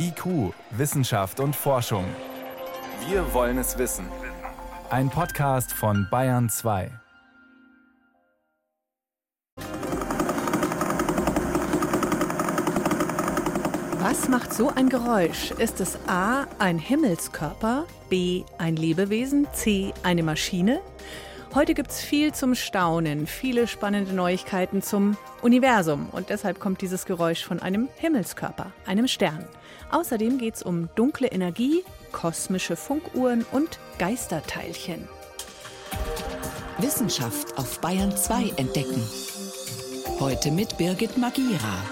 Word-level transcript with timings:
IQ, 0.00 0.54
Wissenschaft 0.70 1.40
und 1.40 1.56
Forschung. 1.56 2.04
Wir 3.08 3.34
wollen 3.34 3.58
es 3.58 3.78
wissen. 3.78 4.06
Ein 4.90 5.10
Podcast 5.10 5.72
von 5.72 6.06
Bayern 6.08 6.48
2. 6.48 6.90
Was 14.00 14.28
macht 14.28 14.54
so 14.54 14.68
ein 14.68 14.88
Geräusch? 14.88 15.50
Ist 15.50 15.80
es 15.80 15.98
A, 16.06 16.46
ein 16.60 16.78
Himmelskörper, 16.78 17.86
B, 18.08 18.44
ein 18.58 18.76
Lebewesen, 18.76 19.48
C, 19.52 19.92
eine 20.04 20.22
Maschine? 20.22 20.80
Heute 21.54 21.72
gibt 21.72 21.90
es 21.90 22.00
viel 22.00 22.34
zum 22.34 22.54
Staunen, 22.54 23.26
viele 23.26 23.66
spannende 23.66 24.12
Neuigkeiten 24.12 24.82
zum 24.82 25.16
Universum 25.40 26.10
und 26.12 26.28
deshalb 26.28 26.60
kommt 26.60 26.82
dieses 26.82 27.06
Geräusch 27.06 27.42
von 27.42 27.60
einem 27.60 27.88
Himmelskörper, 27.96 28.72
einem 28.84 29.08
Stern. 29.08 29.46
Außerdem 29.90 30.36
geht 30.36 30.56
es 30.56 30.62
um 30.62 30.90
dunkle 30.94 31.28
Energie, 31.28 31.82
kosmische 32.12 32.76
Funkuhren 32.76 33.46
und 33.50 33.78
Geisterteilchen. 33.98 35.08
Wissenschaft 36.78 37.56
auf 37.56 37.80
Bayern 37.80 38.14
2 38.14 38.52
entdecken. 38.56 39.02
Heute 40.20 40.50
mit 40.50 40.76
Birgit 40.76 41.16
Magira. 41.16 41.82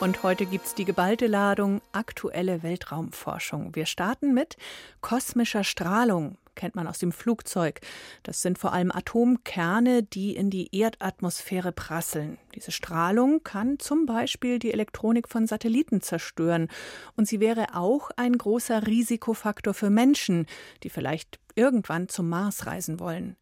Und 0.00 0.22
heute 0.22 0.46
gibt 0.46 0.64
es 0.66 0.74
die 0.74 0.86
geballte 0.86 1.26
Ladung 1.26 1.82
aktuelle 1.92 2.62
Weltraumforschung. 2.62 3.74
Wir 3.74 3.84
starten 3.84 4.32
mit 4.32 4.56
kosmischer 5.02 5.64
Strahlung 5.64 6.38
kennt 6.58 6.76
man 6.76 6.86
aus 6.86 6.98
dem 6.98 7.12
Flugzeug. 7.12 7.80
Das 8.22 8.42
sind 8.42 8.58
vor 8.58 8.74
allem 8.74 8.92
Atomkerne, 8.92 10.02
die 10.02 10.36
in 10.36 10.50
die 10.50 10.76
Erdatmosphäre 10.76 11.72
prasseln. 11.72 12.36
Diese 12.54 12.72
Strahlung 12.72 13.42
kann 13.42 13.78
zum 13.78 14.04
Beispiel 14.04 14.58
die 14.58 14.74
Elektronik 14.74 15.28
von 15.28 15.46
Satelliten 15.46 16.02
zerstören. 16.02 16.68
Und 17.16 17.26
sie 17.26 17.40
wäre 17.40 17.74
auch 17.74 18.10
ein 18.16 18.36
großer 18.36 18.86
Risikofaktor 18.86 19.72
für 19.72 19.88
Menschen, 19.88 20.44
die 20.82 20.90
vielleicht 20.90 21.38
irgendwann 21.54 22.08
zum 22.08 22.28
Mars 22.28 22.66
reisen 22.66 23.00
wollen. 23.00 23.36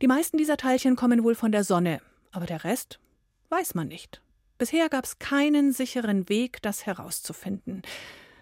Die 0.00 0.06
meisten 0.06 0.38
dieser 0.38 0.56
Teilchen 0.56 0.96
kommen 0.96 1.24
wohl 1.24 1.34
von 1.34 1.52
der 1.52 1.64
Sonne, 1.64 2.00
aber 2.30 2.46
der 2.46 2.64
Rest 2.64 3.00
weiß 3.48 3.74
man 3.74 3.88
nicht. 3.88 4.22
Bisher 4.60 4.90
gab 4.90 5.04
es 5.06 5.18
keinen 5.18 5.72
sicheren 5.72 6.28
Weg, 6.28 6.60
das 6.60 6.84
herauszufinden. 6.84 7.80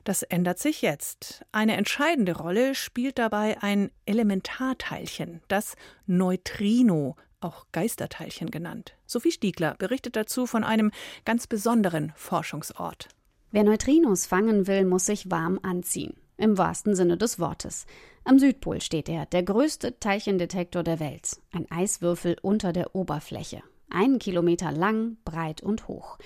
Das 0.09 0.23
ändert 0.23 0.59
sich 0.59 0.81
jetzt. 0.81 1.45
Eine 1.53 1.77
entscheidende 1.77 2.35
Rolle 2.35 2.75
spielt 2.75 3.19
dabei 3.19 3.59
ein 3.61 3.91
Elementarteilchen, 4.07 5.43
das 5.49 5.77
Neutrino, 6.07 7.17
auch 7.43 7.67
Geisterteilchen 7.73 8.51
genannt. 8.51 8.97
Sophie 9.05 9.33
Stiegler 9.33 9.75
berichtet 9.75 10.17
dazu 10.17 10.47
von 10.47 10.65
einem 10.65 10.93
ganz 11.27 11.47
besonderen 11.47 12.15
Forschungsort. 12.17 13.09
Wer 13.51 13.65
Neutrinos 13.65 14.25
fangen 14.25 14.67
will, 14.67 14.87
muss 14.87 15.05
sich 15.05 15.31
warm 15.31 15.61
anziehen. 15.63 16.15
Im 16.39 16.57
wahrsten 16.57 16.97
Sinne 16.97 17.19
des 17.19 17.39
Wortes. 17.39 17.85
Am 18.25 18.39
Südpol 18.39 18.81
steht 18.81 19.11
er, 19.11 19.27
der 19.27 19.43
größte 19.43 20.01
Teilchendetektor 20.01 20.85
der 20.85 21.01
Welt. 21.01 21.39
Ein 21.53 21.71
Eiswürfel 21.71 22.39
unter 22.41 22.73
der 22.73 22.95
Oberfläche. 22.95 23.63
Einen 23.91 24.19
Kilometer 24.19 24.73
lang, 24.73 25.19
breit 25.27 25.63
und 25.63 25.87
hoch. 25.87 26.17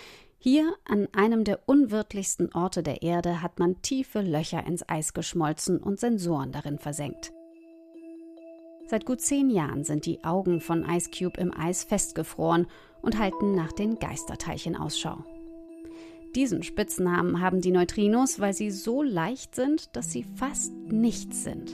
Hier, 0.45 0.75
an 0.85 1.07
einem 1.13 1.45
der 1.45 1.61
unwirtlichsten 1.67 2.53
Orte 2.53 2.83
der 2.83 3.03
Erde, 3.03 3.43
hat 3.43 3.61
man 3.61 3.81
tiefe 3.81 4.23
Löcher 4.23 4.67
ins 4.67 4.83
Eis 4.89 5.15
geschmolzen 5.15 5.79
und 5.79 6.01
Sensoren 6.01 6.51
darin 6.51 6.81
versenkt. 6.81 7.33
Seit 8.89 9.07
gut 9.07 9.21
zehn 9.21 9.51
Jahren 9.51 9.85
sind 9.85 10.05
die 10.05 10.25
Augen 10.25 10.61
von 10.61 10.85
Ice 10.85 11.11
Cube 11.17 11.41
im 11.41 11.57
Eis 11.57 11.85
festgefroren 11.85 12.67
und 13.03 13.21
halten 13.21 13.55
nach 13.55 13.71
den 13.71 14.01
Geisterteilchen 14.01 14.75
Ausschau. 14.75 15.25
Diesen 16.35 16.65
Spitznamen 16.65 17.41
haben 17.41 17.61
die 17.61 17.71
Neutrinos, 17.71 18.41
weil 18.41 18.53
sie 18.53 18.73
so 18.73 19.05
leicht 19.05 19.55
sind, 19.55 19.95
dass 19.95 20.11
sie 20.11 20.25
fast 20.35 20.75
nichts 20.75 21.45
sind. 21.45 21.73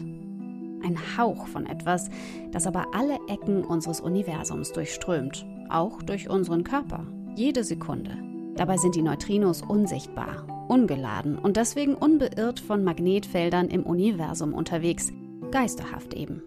Ein 0.85 0.99
Hauch 1.17 1.47
von 1.47 1.65
etwas, 1.65 2.11
das 2.53 2.67
aber 2.67 2.95
alle 2.95 3.19
Ecken 3.29 3.65
unseres 3.65 4.03
Universums 4.03 4.73
durchströmt, 4.73 5.47
auch 5.71 6.03
durch 6.03 6.29
unseren 6.29 6.65
Körper, 6.65 7.07
jede 7.35 7.65
Sekunde. 7.65 8.29
Dabei 8.59 8.77
sind 8.77 8.97
die 8.97 9.03
Neutrinos 9.03 9.63
unsichtbar, 9.63 10.45
ungeladen 10.67 11.39
und 11.39 11.57
deswegen 11.57 11.95
unbeirrt 11.95 12.59
von 12.59 12.83
Magnetfeldern 12.83 13.69
im 13.69 13.85
Universum 13.85 14.53
unterwegs, 14.53 15.13
geisterhaft 15.53 16.13
eben. 16.13 16.43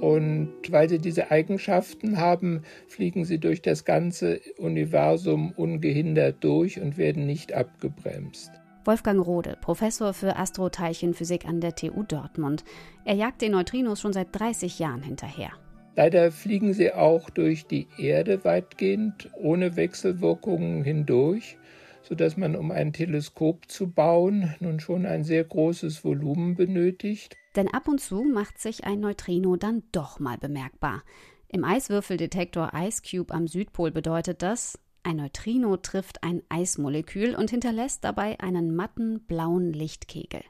Und 0.00 0.52
weil 0.70 0.88
sie 0.88 1.00
diese 1.00 1.32
Eigenschaften 1.32 2.18
haben, 2.18 2.62
fliegen 2.86 3.24
sie 3.24 3.40
durch 3.40 3.62
das 3.62 3.84
ganze 3.84 4.40
Universum 4.58 5.50
ungehindert 5.56 6.36
durch 6.44 6.80
und 6.80 6.98
werden 6.98 7.26
nicht 7.26 7.52
abgebremst. 7.52 8.52
Wolfgang 8.84 9.26
Rode, 9.26 9.58
Professor 9.60 10.14
für 10.14 10.36
Astroteilchenphysik 10.36 11.48
an 11.48 11.60
der 11.60 11.74
TU 11.74 12.04
Dortmund. 12.04 12.64
Er 13.04 13.16
jagt 13.16 13.42
den 13.42 13.50
Neutrinos 13.50 14.00
schon 14.00 14.12
seit 14.12 14.28
30 14.38 14.78
Jahren 14.78 15.02
hinterher. 15.02 15.50
Leider 15.96 16.30
fliegen 16.30 16.74
sie 16.74 16.92
auch 16.92 17.30
durch 17.30 17.66
die 17.66 17.88
Erde 17.98 18.44
weitgehend 18.44 19.30
ohne 19.34 19.76
Wechselwirkungen 19.76 20.84
hindurch, 20.84 21.58
sodass 22.02 22.36
man, 22.36 22.56
um 22.56 22.70
ein 22.70 22.92
Teleskop 22.92 23.70
zu 23.70 23.90
bauen, 23.90 24.54
nun 24.60 24.80
schon 24.80 25.06
ein 25.06 25.24
sehr 25.24 25.44
großes 25.44 26.04
Volumen 26.04 26.54
benötigt. 26.54 27.36
Denn 27.56 27.68
ab 27.68 27.88
und 27.88 28.00
zu 28.00 28.22
macht 28.22 28.58
sich 28.58 28.84
ein 28.84 29.00
Neutrino 29.00 29.56
dann 29.56 29.82
doch 29.92 30.20
mal 30.20 30.38
bemerkbar. 30.38 31.02
Im 31.48 31.64
Eiswürfeldetektor 31.64 32.72
Ice 32.74 33.02
Cube 33.02 33.32
am 33.32 33.46
Südpol 33.46 33.90
bedeutet 33.90 34.42
das, 34.42 34.78
ein 35.02 35.16
Neutrino 35.16 35.76
trifft 35.78 36.22
ein 36.22 36.42
Eismolekül 36.50 37.34
und 37.34 37.50
hinterlässt 37.50 38.04
dabei 38.04 38.38
einen 38.40 38.74
matten 38.74 39.20
blauen 39.20 39.72
Lichtkegel. 39.72 40.42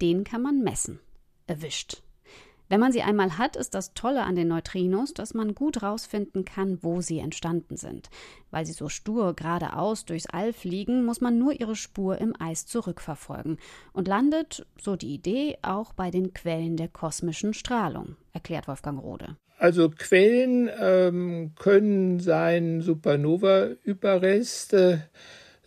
Den 0.00 0.24
kann 0.24 0.42
man 0.42 0.60
messen. 0.60 1.00
Erwischt. 1.46 2.03
Wenn 2.68 2.80
man 2.80 2.92
sie 2.92 3.02
einmal 3.02 3.36
hat, 3.36 3.56
ist 3.56 3.74
das 3.74 3.92
Tolle 3.94 4.22
an 4.22 4.36
den 4.36 4.48
Neutrinos, 4.48 5.12
dass 5.12 5.34
man 5.34 5.54
gut 5.54 5.82
rausfinden 5.82 6.44
kann, 6.44 6.78
wo 6.82 7.02
sie 7.02 7.18
entstanden 7.18 7.76
sind. 7.76 8.08
Weil 8.50 8.64
sie 8.64 8.72
so 8.72 8.88
stur 8.88 9.34
geradeaus 9.34 10.06
durchs 10.06 10.26
All 10.26 10.52
fliegen, 10.52 11.04
muss 11.04 11.20
man 11.20 11.38
nur 11.38 11.60
ihre 11.60 11.76
Spur 11.76 12.18
im 12.18 12.34
Eis 12.38 12.66
zurückverfolgen 12.66 13.58
und 13.92 14.08
landet, 14.08 14.66
so 14.80 14.96
die 14.96 15.14
Idee, 15.14 15.58
auch 15.62 15.92
bei 15.92 16.10
den 16.10 16.32
Quellen 16.32 16.76
der 16.76 16.88
kosmischen 16.88 17.52
Strahlung, 17.52 18.16
erklärt 18.32 18.66
Wolfgang 18.66 19.02
Rode. 19.02 19.36
Also 19.58 19.90
Quellen 19.90 20.70
ähm, 20.80 21.52
können 21.56 22.18
sein 22.18 22.80
Supernova-Überreste, 22.80 25.02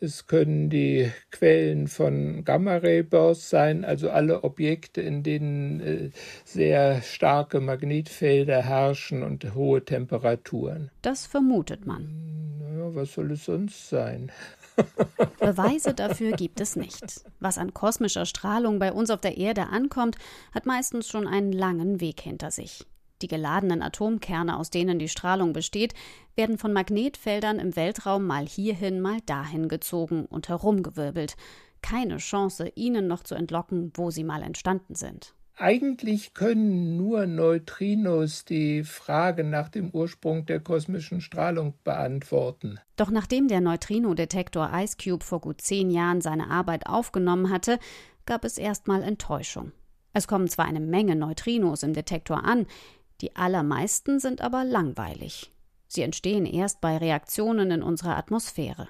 es 0.01 0.27
können 0.27 0.69
die 0.69 1.11
Quellen 1.31 1.87
von 1.87 2.43
Gamma-Ray-Bursts 2.43 3.49
sein, 3.49 3.85
also 3.85 4.09
alle 4.09 4.43
Objekte, 4.43 5.01
in 5.01 5.23
denen 5.23 5.79
äh, 5.79 6.09
sehr 6.45 7.01
starke 7.01 7.59
Magnetfelder 7.59 8.63
herrschen 8.63 9.23
und 9.23 9.55
hohe 9.55 9.83
Temperaturen. 9.83 10.91
Das 11.01 11.25
vermutet 11.25 11.85
man. 11.85 12.57
Naja, 12.59 12.93
was 12.95 13.13
soll 13.13 13.31
es 13.31 13.45
sonst 13.45 13.89
sein? 13.89 14.31
Beweise 15.39 15.93
dafür 15.93 16.33
gibt 16.33 16.59
es 16.59 16.75
nicht. 16.75 17.23
Was 17.39 17.57
an 17.57 17.73
kosmischer 17.73 18.25
Strahlung 18.25 18.79
bei 18.79 18.91
uns 18.91 19.09
auf 19.09 19.21
der 19.21 19.37
Erde 19.37 19.67
ankommt, 19.67 20.17
hat 20.53 20.65
meistens 20.65 21.07
schon 21.07 21.27
einen 21.27 21.51
langen 21.51 21.99
Weg 21.99 22.21
hinter 22.21 22.51
sich. 22.51 22.85
Die 23.21 23.27
geladenen 23.27 23.81
Atomkerne, 23.81 24.57
aus 24.57 24.69
denen 24.69 24.99
die 24.99 25.09
Strahlung 25.09 25.53
besteht, 25.53 25.93
werden 26.35 26.57
von 26.57 26.71
Magnetfeldern 26.71 27.59
im 27.59 27.75
Weltraum 27.75 28.27
mal 28.27 28.45
hierhin, 28.45 29.01
mal 29.01 29.19
dahin 29.25 29.67
gezogen 29.69 30.25
und 30.25 30.49
herumgewirbelt. 30.49 31.35
Keine 31.81 32.17
Chance, 32.17 32.71
ihnen 32.75 33.07
noch 33.07 33.23
zu 33.23 33.33
entlocken, 33.33 33.91
wo 33.95 34.11
sie 34.11 34.23
mal 34.23 34.43
entstanden 34.43 34.95
sind. 34.95 35.33
Eigentlich 35.59 36.35
können 36.35 36.97
nur 36.97 37.25
Neutrinos 37.25 38.45
die 38.45 38.83
Frage 38.83 39.43
nach 39.43 39.69
dem 39.69 39.89
Ursprung 39.89 40.45
der 40.45 40.59
kosmischen 40.59 41.19
Strahlung 41.19 41.73
beantworten. 41.83 42.79
Doch 42.95 43.09
nachdem 43.09 43.47
der 43.47 43.61
Neutrino-Detektor 43.61 44.69
IceCube 44.71 45.23
vor 45.23 45.41
gut 45.41 45.61
zehn 45.61 45.89
Jahren 45.89 46.21
seine 46.21 46.51
Arbeit 46.51 46.85
aufgenommen 46.85 47.49
hatte, 47.49 47.79
gab 48.27 48.45
es 48.45 48.59
erstmal 48.59 49.01
Enttäuschung. 49.01 49.71
Es 50.13 50.27
kommen 50.27 50.47
zwar 50.47 50.65
eine 50.65 50.79
Menge 50.79 51.15
Neutrinos 51.15 51.81
im 51.81 51.93
Detektor 51.93 52.43
an, 52.43 52.67
die 53.21 53.35
allermeisten 53.35 54.19
sind 54.19 54.41
aber 54.41 54.63
langweilig. 54.63 55.51
Sie 55.87 56.01
entstehen 56.01 56.45
erst 56.45 56.81
bei 56.81 56.97
Reaktionen 56.97 57.71
in 57.71 57.83
unserer 57.83 58.17
Atmosphäre. 58.17 58.87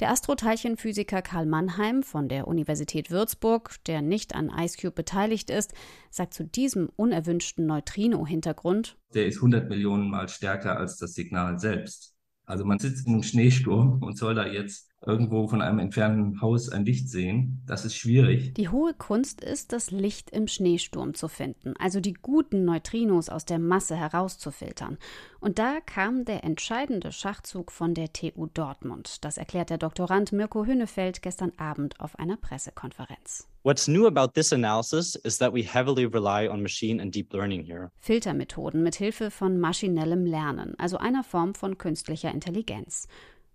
Der 0.00 0.10
Astroteilchenphysiker 0.10 1.22
Karl 1.22 1.46
Mannheim 1.46 2.02
von 2.02 2.28
der 2.28 2.48
Universität 2.48 3.10
Würzburg, 3.10 3.82
der 3.86 4.02
nicht 4.02 4.34
an 4.34 4.50
IceCube 4.54 4.94
beteiligt 4.94 5.48
ist, 5.48 5.72
sagt 6.10 6.34
zu 6.34 6.44
diesem 6.44 6.90
unerwünschten 6.96 7.66
Neutrino-Hintergrund: 7.66 8.98
Der 9.14 9.26
ist 9.26 9.36
100 9.36 9.68
Millionen 9.68 10.10
Mal 10.10 10.28
stärker 10.28 10.76
als 10.76 10.98
das 10.98 11.14
Signal 11.14 11.58
selbst. 11.58 12.14
Also 12.46 12.64
man 12.64 12.78
sitzt 12.78 13.06
in 13.06 13.14
einem 13.14 13.22
Schneesturm 13.22 14.02
und 14.02 14.18
soll 14.18 14.34
da 14.34 14.46
jetzt 14.46 14.90
irgendwo 15.06 15.46
von 15.48 15.62
einem 15.62 15.78
entfernten 15.78 16.40
Haus 16.40 16.68
ein 16.68 16.84
Licht 16.84 17.08
sehen. 17.08 17.62
Das 17.66 17.84
ist 17.84 17.94
schwierig. 17.94 18.54
Die 18.54 18.68
hohe 18.68 18.94
Kunst 18.94 19.42
ist, 19.42 19.72
das 19.72 19.90
Licht 19.90 20.30
im 20.30 20.46
Schneesturm 20.46 21.14
zu 21.14 21.28
finden, 21.28 21.74
also 21.78 22.00
die 22.00 22.14
guten 22.14 22.64
Neutrinos 22.64 23.28
aus 23.28 23.44
der 23.44 23.58
Masse 23.58 23.96
herauszufiltern. 23.96 24.98
Und 25.40 25.58
da 25.58 25.80
kam 25.84 26.24
der 26.24 26.44
entscheidende 26.44 27.12
Schachzug 27.12 27.70
von 27.70 27.94
der 27.94 28.12
TU 28.12 28.46
Dortmund. 28.46 29.24
Das 29.24 29.36
erklärt 29.36 29.70
der 29.70 29.78
Doktorand 29.78 30.32
Mirko 30.32 30.64
Hünnefeld 30.64 31.22
gestern 31.22 31.52
Abend 31.58 32.00
auf 32.00 32.18
einer 32.18 32.36
Pressekonferenz. 32.36 33.46
What's 33.62 33.88
new 33.88 34.06
about 34.06 34.32
this 34.34 34.52
analysis 34.52 35.14
is 35.14 35.38
that 35.38 35.54
we 35.54 35.62
heavily 35.62 36.04
rely 36.04 36.48
on 36.48 36.62
machine 36.62 37.00
and 37.00 37.14
deep 37.14 37.32
learning 37.32 37.64
here. 37.64 37.90
Filtermethoden 37.98 38.82
mit 38.82 38.96
Hilfe 38.96 39.30
von 39.30 39.58
maschinellem 39.58 40.26
Lernen, 40.26 40.74
also 40.78 40.98
einer 40.98 41.24
Form 41.24 41.54
von 41.54 41.78
künstlicher 41.78 42.30
Intelligenz. 42.30 43.08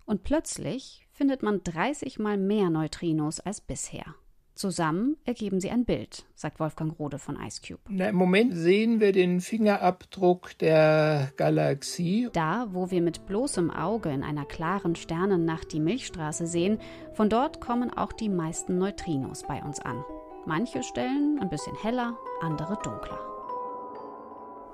Und 0.05 0.23
plötzlich 0.23 1.05
findet 1.19 1.43
man 1.43 1.61
30 1.65 2.17
mal 2.17 2.37
mehr 2.37 2.69
Neutrinos 2.69 3.41
als 3.41 3.59
bisher. 3.59 4.15
Zusammen 4.55 5.17
ergeben 5.25 5.59
sie 5.59 5.69
ein 5.69 5.83
Bild, 5.83 6.25
sagt 6.33 6.61
Wolfgang 6.61 6.97
Rode 6.97 7.19
von 7.19 7.37
IceCube. 7.37 7.81
Na, 7.89 8.07
Im 8.07 8.15
Moment 8.15 8.55
sehen 8.55 9.01
wir 9.01 9.11
den 9.11 9.41
Fingerabdruck 9.41 10.57
der 10.59 11.33
Galaxie. 11.35 12.29
Da, 12.31 12.67
wo 12.71 12.89
wir 12.89 13.01
mit 13.01 13.25
bloßem 13.25 13.69
Auge 13.69 14.11
in 14.11 14.23
einer 14.23 14.45
klaren 14.45 14.95
Sternennacht 14.95 15.73
die 15.73 15.81
Milchstraße 15.81 16.47
sehen, 16.47 16.79
von 17.15 17.27
dort 17.27 17.59
kommen 17.59 17.91
auch 17.91 18.13
die 18.13 18.29
meisten 18.29 18.77
Neutrinos 18.77 19.43
bei 19.43 19.61
uns 19.61 19.81
an. 19.81 20.01
Manche 20.45 20.83
Stellen 20.83 21.37
ein 21.41 21.49
bisschen 21.49 21.75
heller, 21.81 22.17
andere 22.39 22.77
dunkler. 22.81 23.19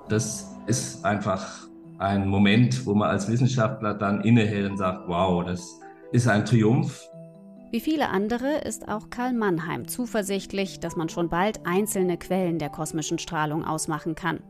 Das 0.08 0.54
ist 0.68 1.04
einfach 1.04 1.66
ein 1.98 2.28
Moment, 2.28 2.86
wo 2.86 2.94
man 2.94 3.10
als 3.10 3.28
Wissenschaftler 3.28 3.94
dann 3.94 4.20
innehält 4.20 4.70
und 4.70 4.76
sagt, 4.76 5.08
wow, 5.08 5.44
das 5.44 5.80
ist 6.12 6.28
ein 6.28 6.44
Triumph. 6.44 7.08
Wie 7.70 7.80
viele 7.80 8.08
andere 8.08 8.58
ist 8.58 8.88
auch 8.88 9.10
Karl 9.10 9.32
Mannheim 9.32 9.88
zuversichtlich, 9.88 10.78
dass 10.78 10.96
man 10.96 11.08
schon 11.08 11.28
bald 11.28 11.66
einzelne 11.66 12.16
Quellen 12.16 12.58
der 12.58 12.70
kosmischen 12.70 13.18
Strahlung 13.18 13.64
ausmachen 13.64 14.14
kann. 14.14 14.40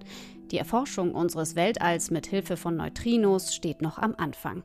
Die 0.50 0.58
Erforschung 0.58 1.14
unseres 1.14 1.56
Weltalls 1.56 2.10
mit 2.10 2.26
Hilfe 2.26 2.56
von 2.56 2.76
Neutrinos 2.76 3.54
steht 3.54 3.82
noch 3.82 3.98
am 3.98 4.14
Anfang. 4.16 4.62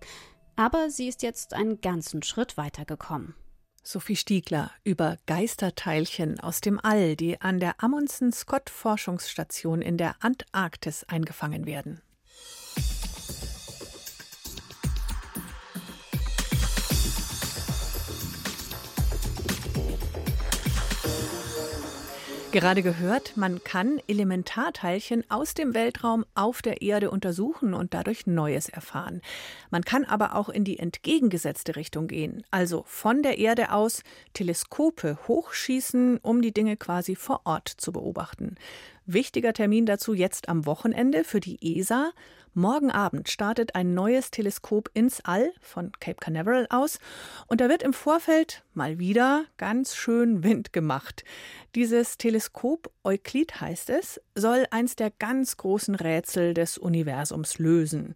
Aber 0.56 0.90
sie 0.90 1.08
ist 1.08 1.24
jetzt 1.24 1.54
einen 1.54 1.82
ganzen 1.82 2.24
Schritt 2.24 2.58
weitergekommen. 2.58 3.36
Sophie 3.84 4.16
Stiegler 4.16 4.70
über 4.84 5.18
Geisterteilchen 5.26 6.40
aus 6.40 6.62
dem 6.62 6.80
All, 6.84 7.16
die 7.16 7.42
an 7.42 7.60
der 7.60 7.82
Amundsen 7.84 8.32
Scott 8.32 8.70
Forschungsstation 8.70 9.82
in 9.82 9.98
der 9.98 10.16
Antarktis 10.20 11.04
eingefangen 11.06 11.66
werden. 11.66 12.02
Gerade 22.52 22.84
gehört, 22.84 23.38
man 23.38 23.64
kann 23.64 24.02
Elementarteilchen 24.10 25.24
aus 25.30 25.54
dem 25.54 25.74
Weltraum 25.74 26.26
auf 26.36 26.62
der 26.62 26.82
Erde 26.82 27.10
untersuchen 27.10 27.74
und 27.74 27.94
dadurch 27.94 28.28
Neues 28.28 28.68
erfahren. 28.68 29.22
Man 29.70 29.86
kann 29.86 30.04
aber 30.04 30.36
auch 30.36 30.50
in 30.50 30.66
die 30.66 30.78
entgegengesetzte 30.78 31.78
Richtung 31.78 32.08
gehen, 32.08 32.44
also 32.52 32.84
von 32.88 33.24
der 33.24 33.38
Erde 33.38 33.72
aus 33.72 34.04
Teleskope 34.34 35.18
hochschießen, 35.30 36.18
um 36.18 36.42
die 36.42 36.52
Dinge 36.52 36.76
quasi 36.76 37.16
vor 37.16 37.42
Ort 37.46 37.70
zu 37.70 37.94
beobachten. 37.94 38.56
Wichtiger 39.06 39.54
Termin 39.54 39.86
dazu 39.86 40.14
jetzt 40.14 40.50
am 40.50 40.66
Wochenende 40.66 41.24
für 41.24 41.40
die 41.40 41.80
ESA. 41.80 42.12
Morgen 42.54 42.92
Abend 42.92 43.30
startet 43.30 43.76
ein 43.76 43.94
neues 43.94 44.30
Teleskop 44.30 44.90
ins 44.94 45.24
All 45.24 45.54
von 45.62 45.94
Cape 46.02 46.18
Canaveral 46.20 46.68
aus 46.70 47.00
und 47.48 47.62
da 47.62 47.70
wird 47.70 47.82
im 47.82 47.94
Vorfeld 47.94 48.66
mal 48.74 49.00
wieder 49.00 49.46
ganz 49.56 49.96
schön 49.96 50.44
Wind 50.44 50.74
gemacht. 50.74 51.24
Dieses 51.76 52.18
Teleskop, 52.18 52.92
Euklid 53.06 53.62
heißt 53.62 53.90
es, 53.90 54.20
soll 54.36 54.66
eins 54.70 54.98
der 54.98 55.12
ganz 55.12 55.56
großen 55.56 55.96
Rätsel 55.96 56.54
des 56.54 56.78
Universums 56.78 57.58
lösen. 57.58 58.16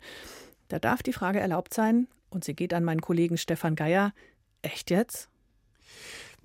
Da 0.68 0.80
darf 0.80 1.02
die 1.02 1.14
Frage 1.14 1.40
erlaubt 1.40 1.74
sein, 1.74 2.10
und 2.30 2.44
sie 2.44 2.56
geht 2.56 2.74
an 2.74 2.84
meinen 2.84 3.00
Kollegen 3.00 3.38
Stefan 3.38 3.78
Geier, 3.78 4.14
echt 4.62 4.90
jetzt? 4.92 5.30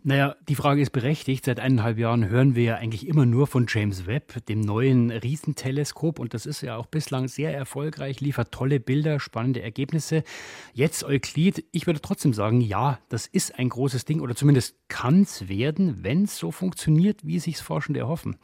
Naja, 0.03 0.35
die 0.49 0.55
Frage 0.55 0.81
ist 0.81 0.91
berechtigt. 0.91 1.45
Seit 1.45 1.61
eineinhalb 1.61 1.99
Jahren 1.99 2.29
hören 2.29 2.55
wir 2.55 2.63
ja 2.63 2.75
eigentlich 2.77 3.07
immer 3.07 3.27
nur 3.27 3.47
von 3.47 3.67
James 3.69 4.07
Webb, 4.07 4.47
dem 4.47 4.61
neuen 4.61 5.11
Riesenteleskop. 5.11 6.19
Und 6.19 6.33
das 6.33 6.47
ist 6.47 6.63
ja 6.63 6.77
auch 6.77 6.87
bislang 6.87 7.29
sehr 7.29 7.55
erfolgreich, 7.55 8.21
liefert 8.21 8.51
tolle 8.51 8.81
Bilder, 8.81 9.21
spannende 9.21 9.61
Ergebnisse. 9.61 10.25
Jetzt 10.73 11.05
Euklid. 11.05 11.67
Ich 11.73 11.87
würde 11.87 12.01
trotzdem 12.01 12.33
sagen, 12.33 12.63
ja, 12.63 12.99
das 13.11 13.27
ist 13.27 13.59
ein 13.59 13.69
großes 13.69 14.07
Ding 14.07 14.21
oder 14.21 14.35
zumindest 14.35 14.77
kann 14.89 15.23
es 15.23 15.49
werden, 15.51 16.03
wenn 16.03 16.25
es 16.25 16.39
so 16.39 16.51
funktioniert, 16.51 17.27
wie 17.27 17.39
sich 17.39 17.59
Forschende 17.59 18.01
erhoffen. 18.01 18.39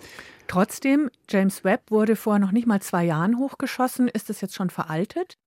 Trotzdem, 0.48 1.10
James 1.30 1.64
Webb 1.64 1.90
wurde 1.90 2.16
vor 2.16 2.38
noch 2.38 2.52
nicht 2.52 2.66
mal 2.66 2.82
zwei 2.82 3.04
Jahren 3.04 3.38
hochgeschossen. 3.38 4.08
Ist 4.08 4.28
es 4.28 4.42
jetzt 4.42 4.54
schon 4.54 4.68
veraltet? 4.68 5.38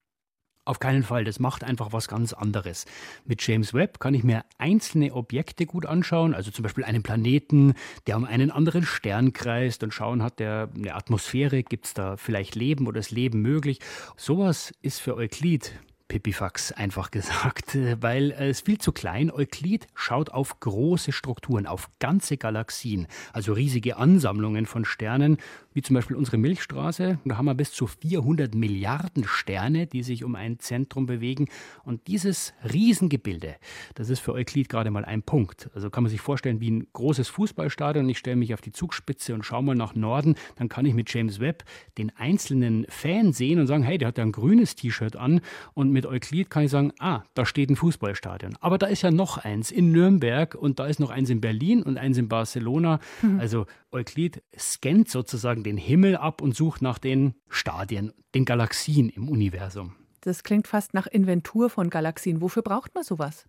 Auf 0.69 0.77
keinen 0.77 1.01
Fall, 1.01 1.23
das 1.23 1.39
macht 1.39 1.63
einfach 1.63 1.93
was 1.93 2.07
ganz 2.07 2.31
anderes. 2.31 2.85
Mit 3.25 3.41
James 3.41 3.73
Webb 3.73 3.99
kann 3.99 4.13
ich 4.13 4.23
mir 4.23 4.45
einzelne 4.59 5.15
Objekte 5.15 5.65
gut 5.65 5.87
anschauen, 5.87 6.35
also 6.35 6.51
zum 6.51 6.61
Beispiel 6.61 6.83
einen 6.83 7.01
Planeten, 7.01 7.73
der 8.05 8.17
um 8.17 8.23
einen 8.23 8.51
anderen 8.51 8.83
Stern 8.83 9.33
kreist 9.33 9.81
und 9.81 9.95
schauen, 9.95 10.21
hat 10.21 10.37
der 10.37 10.69
eine 10.75 10.93
Atmosphäre, 10.93 11.63
gibt 11.63 11.87
es 11.87 11.95
da 11.95 12.17
vielleicht 12.17 12.53
Leben 12.53 12.85
oder 12.85 12.99
ist 12.99 13.09
Leben 13.09 13.41
möglich. 13.41 13.79
Sowas 14.15 14.71
ist 14.83 15.01
für 15.01 15.15
Euklid 15.15 15.73
Pipifax 16.09 16.73
einfach 16.73 17.11
gesagt, 17.11 17.77
weil 18.01 18.31
es 18.31 18.61
viel 18.61 18.79
zu 18.79 18.91
klein. 18.91 19.31
Euklid 19.31 19.87
schaut 19.95 20.31
auf 20.31 20.59
große 20.59 21.13
Strukturen, 21.13 21.65
auf 21.65 21.89
ganze 21.99 22.35
Galaxien, 22.35 23.07
also 23.31 23.53
riesige 23.53 23.95
Ansammlungen 23.95 24.65
von 24.65 24.83
Sternen 24.83 25.37
wie 25.73 25.81
zum 25.81 25.93
Beispiel 25.93 26.17
unsere 26.17 26.37
Milchstraße. 26.37 27.19
Da 27.23 27.37
haben 27.37 27.45
wir 27.45 27.53
bis 27.53 27.71
zu 27.71 27.87
400 27.87 28.55
Milliarden 28.55 29.25
Sterne, 29.25 29.87
die 29.87 30.03
sich 30.03 30.23
um 30.23 30.35
ein 30.35 30.59
Zentrum 30.59 31.05
bewegen. 31.05 31.47
Und 31.83 32.07
dieses 32.07 32.53
Riesengebilde, 32.73 33.55
das 33.95 34.09
ist 34.09 34.19
für 34.19 34.33
Euklid 34.33 34.67
gerade 34.67 34.91
mal 34.91 35.05
ein 35.05 35.21
Punkt. 35.21 35.69
Also 35.73 35.89
kann 35.89 36.03
man 36.03 36.09
sich 36.09 36.21
vorstellen 36.21 36.59
wie 36.59 36.71
ein 36.71 36.87
großes 36.91 37.29
Fußballstadion. 37.29 38.09
Ich 38.09 38.17
stelle 38.17 38.35
mich 38.35 38.53
auf 38.53 38.61
die 38.61 38.71
Zugspitze 38.71 39.33
und 39.33 39.45
schaue 39.45 39.63
mal 39.63 39.75
nach 39.75 39.95
Norden. 39.95 40.35
Dann 40.55 40.69
kann 40.69 40.85
ich 40.85 40.93
mit 40.93 41.13
James 41.13 41.39
Webb 41.39 41.63
den 41.97 42.11
einzelnen 42.17 42.85
Fan 42.89 43.31
sehen 43.31 43.59
und 43.59 43.67
sagen, 43.67 43.83
hey, 43.83 43.97
der 43.97 44.09
hat 44.09 44.17
ja 44.17 44.23
ein 44.23 44.31
grünes 44.31 44.75
T-Shirt 44.75 45.15
an. 45.15 45.41
Und 45.75 45.91
mit 45.91 45.98
Euklid 46.05 46.49
kann 46.49 46.63
ich 46.63 46.71
sagen, 46.71 46.93
ah, 46.99 47.23
da 47.33 47.45
steht 47.45 47.69
ein 47.69 47.75
Fußballstadion. 47.75 48.57
Aber 48.61 48.77
da 48.77 48.87
ist 48.87 49.01
ja 49.01 49.11
noch 49.11 49.37
eins 49.37 49.71
in 49.71 49.91
Nürnberg 49.91 50.55
und 50.55 50.79
da 50.79 50.87
ist 50.87 50.99
noch 50.99 51.09
eins 51.09 51.29
in 51.29 51.41
Berlin 51.41 51.83
und 51.83 51.97
eins 51.97 52.17
in 52.17 52.27
Barcelona. 52.27 52.99
Mhm. 53.21 53.39
Also 53.39 53.65
Euklid 53.91 54.43
scannt 54.57 55.09
sozusagen 55.09 55.63
den 55.63 55.77
Himmel 55.77 56.15
ab 56.15 56.41
und 56.41 56.55
sucht 56.55 56.81
nach 56.81 56.99
den 56.99 57.35
Stadien, 57.49 58.13
den 58.35 58.45
Galaxien 58.45 59.09
im 59.09 59.29
Universum. 59.29 59.95
Das 60.21 60.43
klingt 60.43 60.67
fast 60.67 60.93
nach 60.93 61.07
Inventur 61.07 61.69
von 61.69 61.89
Galaxien. 61.89 62.41
Wofür 62.41 62.61
braucht 62.61 62.93
man 62.93 63.03
sowas? 63.03 63.45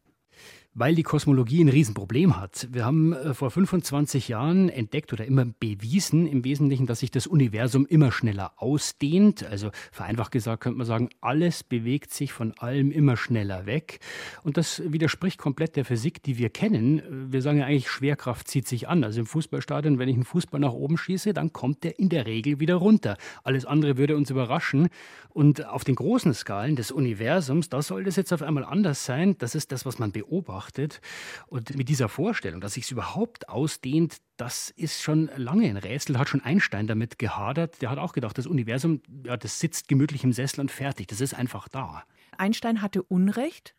Weil 0.72 0.94
die 0.94 1.02
Kosmologie 1.02 1.64
ein 1.64 1.68
Riesenproblem 1.68 2.40
hat. 2.40 2.68
Wir 2.70 2.84
haben 2.84 3.12
äh, 3.12 3.34
vor 3.34 3.50
25 3.50 4.28
Jahren 4.28 4.68
entdeckt 4.68 5.12
oder 5.12 5.24
immer 5.24 5.44
bewiesen 5.44 6.28
im 6.28 6.44
Wesentlichen, 6.44 6.86
dass 6.86 7.00
sich 7.00 7.10
das 7.10 7.26
Universum 7.26 7.86
immer 7.86 8.12
schneller 8.12 8.52
ausdehnt. 8.56 9.44
Also 9.44 9.70
vereinfacht 9.90 10.30
gesagt 10.30 10.62
könnte 10.62 10.78
man 10.78 10.86
sagen, 10.86 11.08
alles 11.20 11.64
bewegt 11.64 12.14
sich 12.14 12.32
von 12.32 12.52
allem 12.58 12.92
immer 12.92 13.16
schneller 13.16 13.66
weg. 13.66 13.98
Und 14.44 14.56
das 14.56 14.80
widerspricht 14.86 15.38
komplett 15.38 15.74
der 15.74 15.84
Physik, 15.84 16.22
die 16.22 16.38
wir 16.38 16.50
kennen. 16.50 17.02
Wir 17.32 17.42
sagen 17.42 17.58
ja 17.58 17.66
eigentlich, 17.66 17.90
Schwerkraft 17.90 18.46
zieht 18.46 18.68
sich 18.68 18.88
an. 18.88 19.02
Also 19.02 19.20
im 19.20 19.26
Fußballstadion, 19.26 19.98
wenn 19.98 20.08
ich 20.08 20.14
einen 20.14 20.24
Fußball 20.24 20.60
nach 20.60 20.72
oben 20.72 20.98
schieße, 20.98 21.34
dann 21.34 21.52
kommt 21.52 21.82
der 21.82 21.98
in 21.98 22.08
der 22.08 22.26
Regel 22.26 22.60
wieder 22.60 22.76
runter. 22.76 23.16
Alles 23.42 23.64
andere 23.64 23.96
würde 23.96 24.16
uns 24.16 24.30
überraschen. 24.30 24.88
Und 25.30 25.66
auf 25.66 25.82
den 25.82 25.96
großen 25.96 26.32
Skalen 26.32 26.76
des 26.76 26.92
Universums, 26.92 27.68
da 27.68 27.82
soll 27.82 28.04
das 28.04 28.16
jetzt 28.16 28.32
auf 28.32 28.42
einmal 28.42 28.64
anders 28.64 29.04
sein. 29.04 29.36
Das 29.38 29.54
ist 29.54 29.72
das, 29.72 29.84
was 29.84 29.98
man 29.98 30.12
beobachtet 30.12 30.59
betrachtet. 30.60 31.00
Und 31.46 31.76
mit 31.76 31.88
dieser 31.88 32.08
Vorstellung, 32.08 32.60
dass 32.60 32.74
sich 32.74 32.84
es 32.84 32.90
überhaupt 32.90 33.48
ausdehnt, 33.48 34.18
das 34.36 34.70
ist 34.70 35.02
schon 35.02 35.30
lange 35.36 35.66
ein 35.68 35.76
Rätsel. 35.76 36.18
Hat 36.18 36.28
schon 36.28 36.42
Einstein 36.42 36.86
damit 36.86 37.18
gehadert. 37.18 37.80
Der 37.82 37.90
hat 37.90 37.98
auch 37.98 38.12
gedacht, 38.12 38.36
das 38.38 38.46
Universum, 38.46 39.02
ja, 39.24 39.36
das 39.36 39.58
sitzt 39.58 39.88
gemütlich 39.88 40.24
im 40.24 40.32
Sessel 40.32 40.60
und 40.60 40.70
fertig. 40.70 41.08
Das 41.08 41.20
ist 41.20 41.34
einfach 41.34 41.68
da. 41.68 42.04
Einstein 42.36 42.82
hatte 42.82 43.02
Unrecht? 43.02 43.74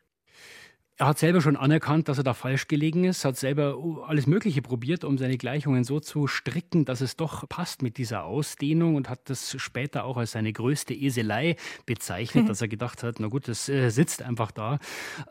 Er 1.01 1.07
hat 1.07 1.17
selber 1.17 1.41
schon 1.41 1.55
anerkannt, 1.55 2.09
dass 2.09 2.19
er 2.19 2.23
da 2.23 2.35
falsch 2.35 2.67
gelegen 2.67 3.05
ist, 3.05 3.25
hat 3.25 3.35
selber 3.35 3.75
alles 4.05 4.27
Mögliche 4.27 4.61
probiert, 4.61 5.03
um 5.03 5.17
seine 5.17 5.35
Gleichungen 5.35 5.83
so 5.83 5.99
zu 5.99 6.27
stricken, 6.27 6.85
dass 6.85 7.01
es 7.01 7.15
doch 7.15 7.49
passt 7.49 7.81
mit 7.81 7.97
dieser 7.97 8.23
Ausdehnung 8.25 8.93
und 8.93 9.09
hat 9.09 9.27
das 9.27 9.59
später 9.59 10.03
auch 10.03 10.17
als 10.17 10.33
seine 10.33 10.53
größte 10.53 10.93
Eselei 10.93 11.55
bezeichnet, 11.87 12.47
dass 12.47 12.61
er 12.61 12.67
gedacht 12.67 13.01
hat, 13.01 13.15
na 13.19 13.29
gut, 13.29 13.47
das 13.47 13.67
äh, 13.67 13.89
sitzt 13.89 14.21
einfach 14.21 14.51
da. 14.51 14.77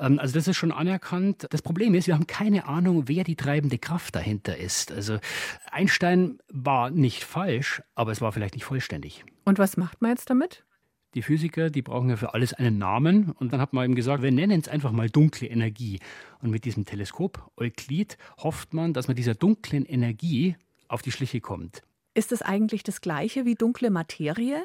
Ähm, 0.00 0.18
also 0.18 0.34
das 0.34 0.48
ist 0.48 0.56
schon 0.56 0.72
anerkannt. 0.72 1.46
Das 1.50 1.62
Problem 1.62 1.94
ist, 1.94 2.08
wir 2.08 2.14
haben 2.14 2.26
keine 2.26 2.66
Ahnung, 2.66 3.04
wer 3.06 3.22
die 3.22 3.36
treibende 3.36 3.78
Kraft 3.78 4.16
dahinter 4.16 4.56
ist. 4.56 4.90
Also 4.90 5.18
Einstein 5.70 6.40
war 6.48 6.90
nicht 6.90 7.22
falsch, 7.22 7.80
aber 7.94 8.10
es 8.10 8.20
war 8.20 8.32
vielleicht 8.32 8.54
nicht 8.54 8.64
vollständig. 8.64 9.24
Und 9.44 9.60
was 9.60 9.76
macht 9.76 10.02
man 10.02 10.10
jetzt 10.10 10.30
damit? 10.30 10.64
Die 11.14 11.22
Physiker, 11.22 11.70
die 11.70 11.82
brauchen 11.82 12.08
ja 12.08 12.16
für 12.16 12.34
alles 12.34 12.54
einen 12.54 12.78
Namen. 12.78 13.30
Und 13.32 13.52
dann 13.52 13.60
hat 13.60 13.72
man 13.72 13.84
eben 13.84 13.94
gesagt, 13.94 14.22
wir 14.22 14.30
nennen 14.30 14.60
es 14.60 14.68
einfach 14.68 14.92
mal 14.92 15.10
dunkle 15.10 15.48
Energie. 15.48 15.98
Und 16.40 16.50
mit 16.50 16.64
diesem 16.64 16.84
Teleskop 16.84 17.50
Euklid 17.56 18.16
hofft 18.38 18.74
man, 18.74 18.92
dass 18.92 19.08
man 19.08 19.16
dieser 19.16 19.34
dunklen 19.34 19.84
Energie 19.84 20.56
auf 20.86 21.02
die 21.02 21.10
Schliche 21.10 21.40
kommt. 21.40 21.82
Ist 22.14 22.32
es 22.32 22.42
eigentlich 22.42 22.82
das 22.82 23.00
gleiche 23.00 23.44
wie 23.44 23.54
dunkle 23.54 23.90
Materie? 23.90 24.64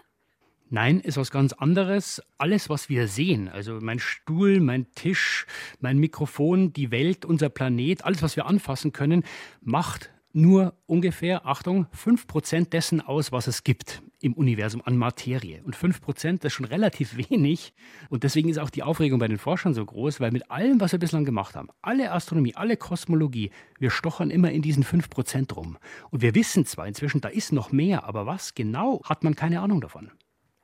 Nein, 0.69 0.99
ist 0.99 1.17
was 1.17 1.31
ganz 1.31 1.53
anderes. 1.53 2.21
Alles, 2.37 2.69
was 2.69 2.89
wir 2.89 3.07
sehen, 3.07 3.49
also 3.49 3.79
mein 3.81 3.99
Stuhl, 3.99 4.59
mein 4.59 4.91
Tisch, 4.93 5.45
mein 5.79 5.99
Mikrofon, 5.99 6.73
die 6.73 6.89
Welt, 6.89 7.23
unser 7.23 7.49
Planet, 7.49 8.03
alles, 8.03 8.23
was 8.23 8.35
wir 8.35 8.47
anfassen 8.47 8.91
können, 8.91 9.23
macht 9.61 10.11
nur 10.33 10.73
ungefähr, 10.87 11.45
Achtung, 11.45 11.87
5% 11.95 12.69
dessen 12.69 12.99
aus, 12.99 13.31
was 13.31 13.47
es 13.47 13.63
gibt 13.63 14.01
im 14.25 14.33
Universum 14.33 14.81
an 14.83 14.97
Materie. 14.97 15.61
Und 15.63 15.77
5% 15.77 16.39
das 16.39 16.45
ist 16.45 16.53
schon 16.53 16.65
relativ 16.65 17.15
wenig. 17.29 17.73
Und 18.09 18.23
deswegen 18.23 18.49
ist 18.49 18.57
auch 18.57 18.71
die 18.71 18.83
Aufregung 18.83 19.19
bei 19.19 19.27
den 19.27 19.37
Forschern 19.37 19.73
so 19.73 19.85
groß, 19.85 20.19
weil 20.19 20.31
mit 20.31 20.49
allem, 20.49 20.81
was 20.81 20.91
wir 20.91 20.99
bislang 20.99 21.25
gemacht 21.25 21.55
haben, 21.55 21.69
alle 21.81 22.11
Astronomie, 22.11 22.55
alle 22.55 22.75
Kosmologie, 22.75 23.51
wir 23.79 23.91
stochern 23.91 24.31
immer 24.31 24.51
in 24.51 24.63
diesen 24.63 24.83
5% 24.83 25.53
rum. 25.53 25.77
Und 26.09 26.21
wir 26.21 26.33
wissen 26.33 26.65
zwar 26.65 26.87
inzwischen, 26.87 27.21
da 27.21 27.29
ist 27.29 27.53
noch 27.53 27.71
mehr, 27.71 28.05
aber 28.05 28.25
was 28.25 28.55
genau, 28.55 29.01
hat 29.05 29.23
man 29.23 29.35
keine 29.35 29.61
Ahnung 29.61 29.79
davon. 29.79 30.11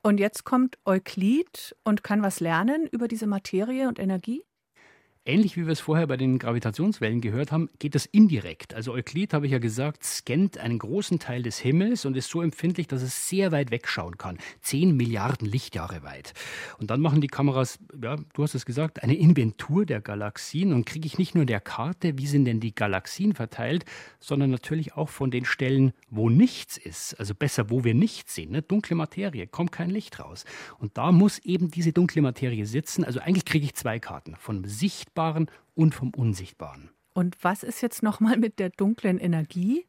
Und 0.01 0.19
jetzt 0.19 0.43
kommt 0.43 0.79
Euklid 0.85 1.75
und 1.83 2.03
kann 2.03 2.23
was 2.23 2.39
lernen 2.39 2.87
über 2.91 3.07
diese 3.07 3.27
Materie 3.27 3.87
und 3.87 3.99
Energie? 3.99 4.43
Ähnlich 5.31 5.55
wie 5.55 5.65
wir 5.65 5.71
es 5.71 5.79
vorher 5.79 6.07
bei 6.07 6.17
den 6.17 6.39
Gravitationswellen 6.39 7.21
gehört 7.21 7.53
haben, 7.53 7.69
geht 7.79 7.95
das 7.95 8.05
indirekt. 8.05 8.73
Also 8.73 8.91
Euklid, 8.91 9.33
habe 9.33 9.45
ich 9.45 9.53
ja 9.53 9.59
gesagt, 9.59 10.03
scannt 10.03 10.57
einen 10.57 10.77
großen 10.77 11.19
Teil 11.19 11.41
des 11.41 11.57
Himmels 11.57 12.03
und 12.03 12.17
ist 12.17 12.29
so 12.29 12.41
empfindlich, 12.41 12.89
dass 12.89 13.01
es 13.01 13.29
sehr 13.29 13.53
weit 13.53 13.71
wegschauen 13.71 14.17
kann. 14.17 14.39
Zehn 14.59 14.97
Milliarden 14.97 15.47
Lichtjahre 15.47 16.03
weit. 16.03 16.33
Und 16.79 16.91
dann 16.91 16.99
machen 16.99 17.21
die 17.21 17.29
Kameras, 17.29 17.79
ja, 18.03 18.17
du 18.33 18.43
hast 18.43 18.55
es 18.55 18.65
gesagt, 18.65 19.03
eine 19.03 19.15
Inventur 19.15 19.85
der 19.85 20.01
Galaxien 20.01 20.73
und 20.73 20.85
kriege 20.85 21.07
ich 21.07 21.17
nicht 21.17 21.33
nur 21.33 21.45
der 21.45 21.61
Karte, 21.61 22.17
wie 22.17 22.27
sind 22.27 22.43
denn 22.43 22.59
die 22.59 22.75
Galaxien 22.75 23.33
verteilt, 23.33 23.85
sondern 24.19 24.49
natürlich 24.51 24.95
auch 24.95 25.07
von 25.07 25.31
den 25.31 25.45
Stellen, 25.45 25.93
wo 26.09 26.29
nichts 26.29 26.75
ist. 26.75 27.17
Also 27.21 27.35
besser, 27.35 27.69
wo 27.69 27.85
wir 27.85 27.93
nichts 27.93 28.35
sehen. 28.35 28.51
Ne? 28.51 28.63
Dunkle 28.63 28.97
Materie, 28.97 29.47
kommt 29.47 29.71
kein 29.71 29.91
Licht 29.91 30.19
raus. 30.19 30.43
Und 30.77 30.97
da 30.97 31.13
muss 31.13 31.39
eben 31.39 31.71
diese 31.71 31.93
dunkle 31.93 32.21
Materie 32.21 32.65
sitzen. 32.65 33.05
Also 33.05 33.21
eigentlich 33.21 33.45
kriege 33.45 33.63
ich 33.63 33.75
zwei 33.75 33.97
Karten. 33.97 34.35
Von 34.35 34.65
Sicht 34.65 35.13
Sichtbaren 35.21 35.51
und 35.75 35.93
vom 35.93 36.11
Unsichtbaren. 36.15 36.89
Und 37.13 37.37
was 37.41 37.63
ist 37.63 37.81
jetzt 37.81 38.03
nochmal 38.03 38.37
mit 38.37 38.59
der 38.59 38.69
dunklen 38.69 39.19
Energie? 39.19 39.85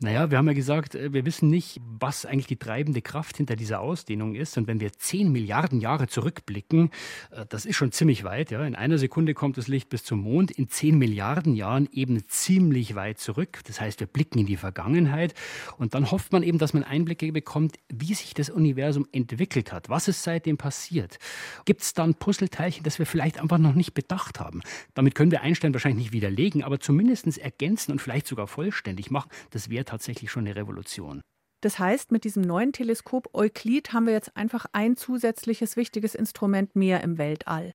Naja, 0.00 0.28
wir 0.28 0.38
haben 0.38 0.48
ja 0.48 0.54
gesagt, 0.54 0.96
äh, 0.96 1.12
wir 1.12 1.24
wissen 1.24 1.48
nicht, 1.48 1.80
was 2.00 2.26
eigentlich 2.26 2.48
die 2.48 2.56
treibende 2.56 3.00
Kraft 3.00 3.36
hinter 3.36 3.54
dieser 3.54 3.80
Ausdehnung 3.80 4.34
ist. 4.34 4.58
Und 4.58 4.66
wenn 4.66 4.80
wir 4.80 4.92
10 4.92 5.30
Milliarden 5.30 5.80
Jahre 5.80 6.08
zurückblicken, 6.08 6.90
äh, 7.30 7.46
das 7.48 7.64
ist 7.64 7.76
schon 7.76 7.92
ziemlich 7.92 8.24
weit. 8.24 8.50
Ja. 8.50 8.66
In 8.66 8.74
einer 8.74 8.98
Sekunde 8.98 9.34
kommt 9.34 9.56
das 9.56 9.68
Licht 9.68 9.88
bis 9.90 10.02
zum 10.02 10.20
Mond, 10.20 10.50
in 10.50 10.68
10 10.68 10.98
Milliarden 10.98 11.54
Jahren 11.54 11.88
eben 11.92 12.26
ziemlich 12.26 12.96
weit 12.96 13.20
zurück. 13.20 13.60
Das 13.66 13.80
heißt, 13.80 14.00
wir 14.00 14.08
blicken 14.08 14.40
in 14.40 14.46
die 14.46 14.56
Vergangenheit. 14.56 15.32
Und 15.78 15.94
dann 15.94 16.10
hofft 16.10 16.32
man 16.32 16.42
eben, 16.42 16.58
dass 16.58 16.74
man 16.74 16.82
Einblicke 16.82 17.30
bekommt, 17.30 17.76
wie 17.88 18.14
sich 18.14 18.34
das 18.34 18.50
Universum 18.50 19.06
entwickelt 19.12 19.72
hat. 19.72 19.88
Was 19.90 20.08
ist 20.08 20.24
seitdem 20.24 20.56
passiert? 20.56 21.18
Gibt 21.66 21.82
es 21.82 21.94
da 21.94 22.02
ein 22.02 22.14
Puzzleteilchen, 22.14 22.82
das 22.82 22.98
wir 22.98 23.06
vielleicht 23.06 23.38
einfach 23.38 23.58
noch 23.58 23.74
nicht 23.74 23.94
bedacht 23.94 24.40
haben? 24.40 24.60
Damit 24.94 25.14
können 25.14 25.30
wir 25.30 25.42
Einstein 25.42 25.72
wahrscheinlich 25.72 26.06
nicht 26.06 26.12
widerlegen, 26.12 26.64
aber 26.64 26.80
zumindest 26.80 27.24
ergänzen 27.38 27.92
und 27.92 28.00
vielleicht 28.00 28.26
sogar 28.26 28.48
vollständig 28.48 29.10
machen. 29.12 29.30
Das 29.50 29.70
wäre 29.70 29.83
tatsächlich 29.84 30.30
schon 30.30 30.46
eine 30.46 30.56
Revolution. 30.56 31.20
Das 31.60 31.78
heißt, 31.78 32.12
mit 32.12 32.24
diesem 32.24 32.42
neuen 32.42 32.72
Teleskop 32.72 33.30
Euklid 33.32 33.92
haben 33.92 34.06
wir 34.06 34.12
jetzt 34.12 34.36
einfach 34.36 34.66
ein 34.72 34.96
zusätzliches 34.96 35.76
wichtiges 35.76 36.14
Instrument 36.14 36.76
mehr 36.76 37.02
im 37.02 37.16
Weltall. 37.16 37.72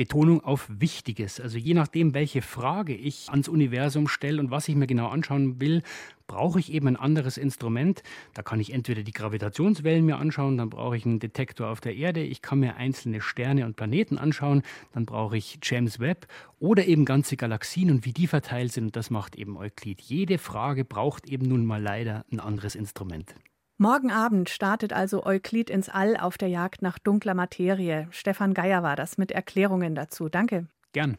Betonung 0.00 0.42
auf 0.42 0.66
Wichtiges. 0.70 1.40
Also 1.40 1.58
je 1.58 1.74
nachdem, 1.74 2.14
welche 2.14 2.40
Frage 2.40 2.94
ich 2.94 3.28
ans 3.28 3.48
Universum 3.48 4.08
stelle 4.08 4.40
und 4.40 4.50
was 4.50 4.66
ich 4.66 4.74
mir 4.74 4.86
genau 4.86 5.08
anschauen 5.08 5.60
will, 5.60 5.82
brauche 6.26 6.58
ich 6.58 6.72
eben 6.72 6.88
ein 6.88 6.96
anderes 6.96 7.36
Instrument. 7.36 8.02
Da 8.32 8.40
kann 8.40 8.60
ich 8.60 8.72
entweder 8.72 9.02
die 9.02 9.12
Gravitationswellen 9.12 10.06
mir 10.06 10.16
anschauen, 10.16 10.56
dann 10.56 10.70
brauche 10.70 10.96
ich 10.96 11.04
einen 11.04 11.18
Detektor 11.18 11.68
auf 11.68 11.82
der 11.82 11.96
Erde, 11.96 12.22
ich 12.22 12.40
kann 12.40 12.60
mir 12.60 12.76
einzelne 12.76 13.20
Sterne 13.20 13.66
und 13.66 13.76
Planeten 13.76 14.16
anschauen, 14.16 14.62
dann 14.94 15.04
brauche 15.04 15.36
ich 15.36 15.58
James 15.62 16.00
Webb 16.00 16.28
oder 16.58 16.86
eben 16.86 17.04
ganze 17.04 17.36
Galaxien 17.36 17.90
und 17.90 18.06
wie 18.06 18.14
die 18.14 18.26
verteilt 18.26 18.72
sind. 18.72 18.84
Und 18.84 18.96
das 18.96 19.10
macht 19.10 19.36
eben 19.36 19.58
Euklid. 19.58 20.00
Jede 20.00 20.38
Frage 20.38 20.86
braucht 20.86 21.28
eben 21.28 21.46
nun 21.46 21.66
mal 21.66 21.82
leider 21.82 22.24
ein 22.32 22.40
anderes 22.40 22.74
Instrument. 22.74 23.34
Morgen 23.82 24.10
Abend 24.10 24.50
startet 24.50 24.92
also 24.92 25.24
Euklid 25.24 25.70
ins 25.70 25.88
All 25.88 26.14
auf 26.18 26.36
der 26.36 26.48
Jagd 26.48 26.82
nach 26.82 26.98
dunkler 26.98 27.32
Materie. 27.32 28.08
Stefan 28.10 28.52
Geier 28.52 28.82
war 28.82 28.94
das 28.94 29.16
mit 29.16 29.32
Erklärungen 29.32 29.94
dazu. 29.94 30.28
Danke. 30.28 30.66
Gern. 30.92 31.16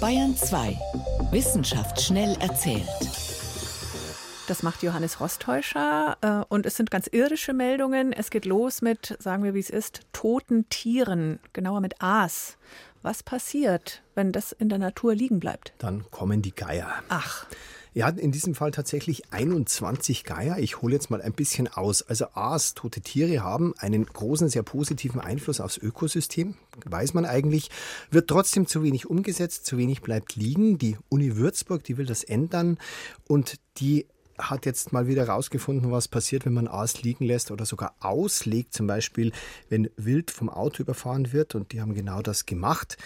Bayern 0.00 0.36
2. 0.36 0.78
Wissenschaft 1.32 2.00
schnell 2.00 2.36
erzählt. 2.38 2.86
Das 4.46 4.62
macht 4.62 4.84
Johannes 4.84 5.18
Rostäuscher 5.18 6.18
äh, 6.20 6.44
und 6.48 6.66
es 6.66 6.76
sind 6.76 6.88
ganz 6.92 7.08
irdische 7.08 7.52
Meldungen. 7.52 8.12
Es 8.12 8.30
geht 8.30 8.44
los 8.44 8.80
mit, 8.80 9.16
sagen 9.18 9.42
wir 9.42 9.54
wie 9.54 9.58
es 9.58 9.70
ist, 9.70 10.02
toten 10.12 10.68
Tieren, 10.68 11.40
genauer 11.52 11.80
mit 11.80 12.00
Aas. 12.00 12.58
Was 13.02 13.24
passiert, 13.24 14.04
wenn 14.14 14.30
das 14.30 14.52
in 14.52 14.68
der 14.68 14.78
Natur 14.78 15.16
liegen 15.16 15.40
bleibt? 15.40 15.74
Dann 15.78 16.08
kommen 16.12 16.42
die 16.42 16.54
Geier. 16.54 17.02
Ach. 17.08 17.44
Er 17.94 18.06
hat 18.06 18.18
in 18.18 18.32
diesem 18.32 18.56
Fall 18.56 18.72
tatsächlich 18.72 19.32
21 19.32 20.24
Geier. 20.24 20.58
Ich 20.58 20.82
hole 20.82 20.94
jetzt 20.94 21.10
mal 21.10 21.22
ein 21.22 21.32
bisschen 21.32 21.68
aus. 21.68 22.02
Also 22.02 22.26
Aas, 22.34 22.74
tote 22.74 23.00
Tiere 23.00 23.44
haben 23.44 23.72
einen 23.78 24.04
großen, 24.04 24.48
sehr 24.48 24.64
positiven 24.64 25.20
Einfluss 25.20 25.60
aufs 25.60 25.78
Ökosystem, 25.78 26.56
weiß 26.84 27.14
man 27.14 27.24
eigentlich, 27.24 27.70
wird 28.10 28.28
trotzdem 28.28 28.66
zu 28.66 28.82
wenig 28.82 29.08
umgesetzt, 29.08 29.64
zu 29.64 29.78
wenig 29.78 30.02
bleibt 30.02 30.34
liegen. 30.34 30.76
Die 30.76 30.96
Uni 31.08 31.36
Würzburg, 31.36 31.84
die 31.84 31.96
will 31.96 32.06
das 32.06 32.24
ändern 32.24 32.78
und 33.28 33.60
die 33.78 34.06
hat 34.38 34.66
jetzt 34.66 34.92
mal 34.92 35.06
wieder 35.06 35.26
herausgefunden, 35.26 35.90
was 35.90 36.08
passiert, 36.08 36.44
wenn 36.44 36.54
man 36.54 36.68
Aas 36.68 37.02
liegen 37.02 37.24
lässt 37.24 37.50
oder 37.50 37.66
sogar 37.66 37.94
auslegt, 38.00 38.74
zum 38.74 38.86
Beispiel, 38.86 39.32
wenn 39.68 39.90
Wild 39.96 40.30
vom 40.30 40.48
Auto 40.48 40.82
überfahren 40.82 41.32
wird. 41.32 41.54
Und 41.54 41.72
die 41.72 41.80
haben 41.80 41.94
genau 41.94 42.22
das 42.22 42.46
gemacht 42.46 42.96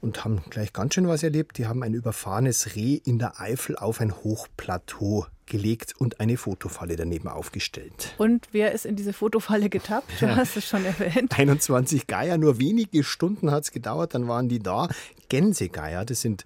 und 0.00 0.24
haben 0.24 0.42
gleich 0.50 0.72
ganz 0.72 0.94
schön 0.94 1.08
was 1.08 1.22
erlebt. 1.22 1.58
Die 1.58 1.66
haben 1.66 1.82
ein 1.82 1.94
überfahrenes 1.94 2.74
Reh 2.76 2.94
in 3.04 3.18
der 3.18 3.40
Eifel 3.40 3.76
auf 3.76 4.00
ein 4.00 4.14
Hochplateau 4.14 5.26
gelegt 5.50 5.94
und 5.98 6.20
eine 6.20 6.38
Fotofalle 6.38 6.96
daneben 6.96 7.28
aufgestellt. 7.28 8.14
Und 8.16 8.48
wer 8.52 8.72
ist 8.72 8.86
in 8.86 8.96
diese 8.96 9.12
Fotofalle 9.12 9.68
getappt? 9.68 10.10
Du 10.20 10.26
ja. 10.26 10.36
hast 10.36 10.56
es 10.56 10.66
schon 10.66 10.86
erwähnt. 10.86 11.32
21 11.38 12.06
Geier, 12.06 12.38
nur 12.38 12.58
wenige 12.58 13.04
Stunden 13.04 13.50
hat 13.50 13.64
es 13.64 13.72
gedauert, 13.72 14.14
dann 14.14 14.28
waren 14.28 14.48
die 14.48 14.60
da. 14.60 14.88
Gänsegeier, 15.28 16.04
das 16.04 16.22
sind 16.22 16.44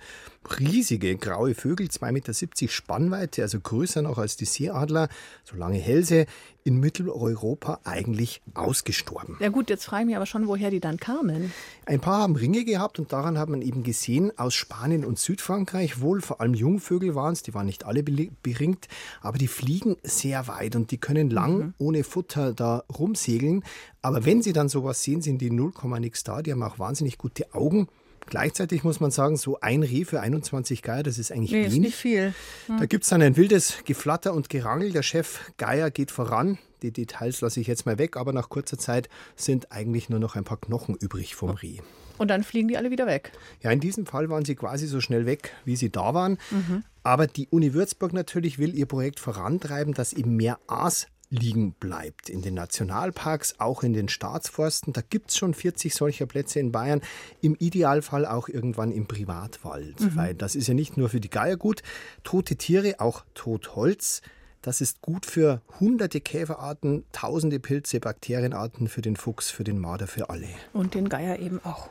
riesige 0.58 1.16
graue 1.16 1.54
Vögel, 1.54 1.86
2,70 1.86 2.12
Meter 2.12 2.72
Spannweite, 2.72 3.42
also 3.42 3.60
größer 3.60 4.02
noch 4.02 4.18
als 4.18 4.36
die 4.36 4.44
Seeadler, 4.44 5.08
so 5.44 5.56
lange 5.56 5.78
Hälse, 5.78 6.26
in 6.64 6.80
Mitteleuropa 6.80 7.80
eigentlich 7.84 8.40
ausgestorben. 8.54 9.36
Ja 9.38 9.50
gut, 9.50 9.68
jetzt 9.68 9.84
frage 9.84 10.02
ich 10.02 10.06
mich 10.06 10.16
aber 10.16 10.24
schon, 10.24 10.48
woher 10.48 10.70
die 10.70 10.80
dann 10.80 10.96
kamen. 10.96 11.52
Ein 11.84 12.00
paar 12.00 12.22
haben 12.22 12.36
Ringe 12.36 12.64
gehabt 12.64 12.98
und 12.98 13.12
daran 13.12 13.38
hat 13.38 13.50
man 13.50 13.60
eben 13.60 13.82
gesehen, 13.82 14.32
aus 14.38 14.54
Spanien 14.54 15.04
und 15.04 15.18
Südfrankreich 15.18 16.00
wohl, 16.00 16.22
vor 16.22 16.40
allem 16.40 16.54
Jungvögel 16.54 17.14
waren 17.14 17.34
es, 17.34 17.42
die 17.42 17.52
waren 17.52 17.66
nicht 17.66 17.84
alle 17.84 18.02
beringt, 18.02 18.88
aber 19.20 19.36
die 19.36 19.46
fliegen 19.46 19.96
sehr 20.02 20.48
weit 20.48 20.74
und 20.74 20.90
die 20.90 20.98
können 20.98 21.28
lang 21.28 21.58
mhm. 21.58 21.74
ohne 21.76 22.02
Futter 22.02 22.54
da 22.54 22.84
rumsegeln. 22.98 23.62
Aber 24.00 24.24
wenn 24.24 24.42
sie 24.42 24.54
dann 24.54 24.70
sowas 24.70 25.02
sehen, 25.02 25.20
sind 25.20 25.42
die 25.42 25.50
0, 25.50 25.72
nix 26.00 26.24
da, 26.24 26.40
die 26.40 26.52
haben 26.52 26.62
auch 26.62 26.78
wahnsinnig 26.78 27.18
gute 27.18 27.54
Augen. 27.54 27.88
Gleichzeitig 28.26 28.84
muss 28.84 29.00
man 29.00 29.10
sagen, 29.10 29.36
so 29.36 29.60
ein 29.60 29.82
Reh 29.82 30.04
für 30.04 30.20
21 30.20 30.82
Geier, 30.82 31.02
das 31.02 31.18
ist 31.18 31.30
eigentlich 31.30 31.52
nee, 31.52 31.58
wenig. 31.58 31.72
Ist 31.72 31.80
nicht 31.80 31.96
viel. 31.96 32.34
Hm. 32.66 32.78
Da 32.78 32.86
gibt 32.86 33.04
es 33.04 33.10
dann 33.10 33.22
ein 33.22 33.36
wildes 33.36 33.84
Geflatter 33.84 34.34
und 34.34 34.48
Gerangel. 34.48 34.92
Der 34.92 35.02
Chef 35.02 35.52
Geier 35.56 35.90
geht 35.90 36.10
voran. 36.10 36.58
Die 36.82 36.92
Details 36.92 37.40
lasse 37.40 37.60
ich 37.60 37.66
jetzt 37.66 37.86
mal 37.86 37.98
weg, 37.98 38.16
aber 38.16 38.32
nach 38.32 38.48
kurzer 38.48 38.78
Zeit 38.78 39.08
sind 39.36 39.72
eigentlich 39.72 40.08
nur 40.10 40.18
noch 40.18 40.36
ein 40.36 40.44
paar 40.44 40.60
Knochen 40.60 40.96
übrig 40.96 41.34
vom 41.34 41.50
Reh. 41.50 41.78
Und 42.18 42.28
dann 42.28 42.44
fliegen 42.44 42.68
die 42.68 42.76
alle 42.76 42.90
wieder 42.90 43.06
weg. 43.06 43.32
Ja, 43.62 43.70
in 43.70 43.80
diesem 43.80 44.06
Fall 44.06 44.28
waren 44.30 44.44
sie 44.44 44.54
quasi 44.54 44.86
so 44.86 45.00
schnell 45.00 45.26
weg, 45.26 45.52
wie 45.64 45.76
sie 45.76 45.90
da 45.90 46.14
waren. 46.14 46.38
Mhm. 46.50 46.84
Aber 47.02 47.26
die 47.26 47.48
Uni 47.48 47.74
Würzburg 47.74 48.12
natürlich 48.12 48.58
will 48.58 48.74
ihr 48.74 48.86
Projekt 48.86 49.20
vorantreiben, 49.20 49.94
dass 49.94 50.12
eben 50.12 50.36
mehr 50.36 50.58
Aas 50.66 51.06
liegen 51.34 51.72
bleibt. 51.72 52.28
In 52.28 52.42
den 52.42 52.54
Nationalparks, 52.54 53.56
auch 53.58 53.82
in 53.82 53.92
den 53.92 54.08
Staatsforsten. 54.08 54.92
Da 54.92 55.00
gibt 55.02 55.30
es 55.30 55.36
schon 55.36 55.54
40 55.54 55.94
solcher 55.94 56.26
Plätze 56.26 56.60
in 56.60 56.72
Bayern. 56.72 57.00
Im 57.40 57.54
Idealfall 57.56 58.24
auch 58.26 58.48
irgendwann 58.48 58.92
im 58.92 59.06
Privatwald. 59.06 60.00
Mhm. 60.00 60.16
Weil 60.16 60.34
das 60.34 60.54
ist 60.54 60.68
ja 60.68 60.74
nicht 60.74 60.96
nur 60.96 61.08
für 61.08 61.20
die 61.20 61.30
Geier 61.30 61.56
gut. 61.56 61.82
Tote 62.22 62.56
Tiere, 62.56 63.00
auch 63.00 63.24
Totholz. 63.34 64.22
Das 64.62 64.80
ist 64.80 65.02
gut 65.02 65.26
für 65.26 65.60
hunderte 65.78 66.22
Käferarten, 66.22 67.04
tausende 67.12 67.60
Pilze, 67.60 68.00
Bakterienarten, 68.00 68.88
für 68.88 69.02
den 69.02 69.16
Fuchs, 69.16 69.50
für 69.50 69.64
den 69.64 69.78
Marder, 69.78 70.06
für 70.06 70.30
alle. 70.30 70.48
Und 70.72 70.94
den 70.94 71.10
Geier 71.10 71.38
eben 71.38 71.60
auch. 71.64 71.90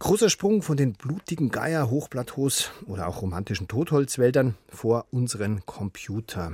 Großer 0.00 0.28
Sprung 0.28 0.60
von 0.60 0.76
den 0.76 0.92
blutigen 0.92 1.48
Geier-Hochplateaus 1.48 2.72
oder 2.86 3.08
auch 3.08 3.22
romantischen 3.22 3.68
Totholzwäldern 3.68 4.54
vor 4.68 5.06
unseren 5.12 5.64
Computer. 5.64 6.52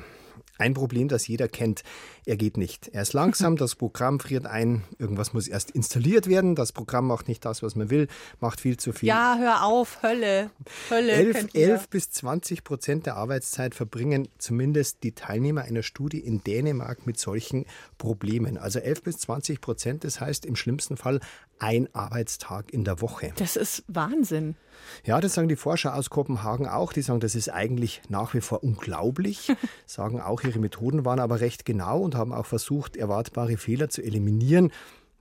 Ein 0.61 0.75
Problem, 0.75 1.09
das 1.09 1.27
jeder 1.27 1.49
kennt. 1.49 1.83
Er 2.27 2.37
geht 2.37 2.57
nicht. 2.57 2.89
Er 2.89 3.03
ist 3.03 3.13
langsam, 3.13 3.57
das 3.57 3.75
Programm 3.75 4.21
friert 4.21 4.47
ein, 4.47 4.85
irgendwas 4.99 5.33
muss 5.33 5.49
erst 5.49 5.71
installiert 5.71 6.29
werden, 6.29 6.55
das 6.55 6.73
Programm 6.73 7.07
macht 7.07 7.29
nicht 7.29 7.45
das, 7.45 7.63
was 7.63 7.77
man 7.77 7.91
will, 7.91 8.09
macht 8.41 8.61
viel 8.61 8.77
zu 8.77 8.93
viel. 8.93 9.09
Ja, 9.09 9.37
hör 9.39 9.65
auf, 9.65 10.03
Hölle. 10.03 10.51
Hölle. 10.91 11.13
11, 11.13 11.55
11 11.55 11.89
bis 11.89 12.11
20 12.11 12.65
Prozent 12.65 13.07
der 13.07 13.17
Arbeitszeit 13.17 13.75
verbringen 13.75 14.29
zumindest 14.39 15.03
die 15.03 15.13
Teilnehmer 15.13 15.63
einer 15.63 15.83
Studie 15.83 16.21
in 16.21 16.43
Dänemark 16.45 17.07
mit 17.07 17.19
solchen 17.19 17.67
Problemen. 17.99 18.59
Also 18.59 18.79
11 18.79 19.03
bis 19.03 19.19
20 19.19 19.61
Prozent, 19.61 20.05
das 20.05 20.21
heißt 20.21 20.47
im 20.47 20.57
schlimmsten 20.57 20.97
Fall 20.97 21.21
ein 21.61 21.95
Arbeitstag 21.95 22.73
in 22.73 22.85
der 22.85 23.01
Woche. 23.01 23.33
Das 23.37 23.57
ist 23.57 23.85
Wahnsinn. 23.87 24.57
Ja, 25.05 25.21
das 25.21 25.35
sagen 25.35 25.49
die 25.49 25.57
Forscher 25.57 25.95
aus 25.95 26.11
Kopenhagen 26.11 26.67
auch. 26.67 26.93
Die 26.93 27.03
sagen, 27.03 27.21
das 27.21 27.35
ist 27.35 27.51
eigentlich 27.51 28.01
nach 28.09 28.35
wie 28.35 28.41
vor 28.41 28.65
unglaublich. 28.65 29.53
sagen 29.87 30.21
auch, 30.21 30.43
ihre 30.43 30.59
Methoden 30.59 31.05
waren 31.05 31.21
aber 31.21 31.41
recht 31.41 31.65
genau 31.65 32.01
und 32.01 32.17
haben 32.21 32.33
auch 32.33 32.47
versucht, 32.47 32.97
erwartbare 32.97 33.57
Fehler 33.57 33.89
zu 33.89 34.03
eliminieren. 34.03 34.71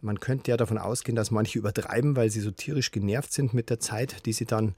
Man 0.02 0.20
könnte 0.20 0.52
ja 0.52 0.58
davon 0.58 0.78
ausgehen, 0.78 1.16
dass 1.16 1.32
manche 1.32 1.60
übertreiben, 1.60 2.16
weil 2.16 2.30
sie 2.30 2.40
so 2.40 2.52
tierisch 2.52 2.92
genervt 2.92 3.34
sind 3.34 3.54
mit 3.54 3.70
der 3.70 3.80
Zeit, 3.80 4.26
die 4.26 4.34
sie 4.34 4.46
dann 4.46 4.76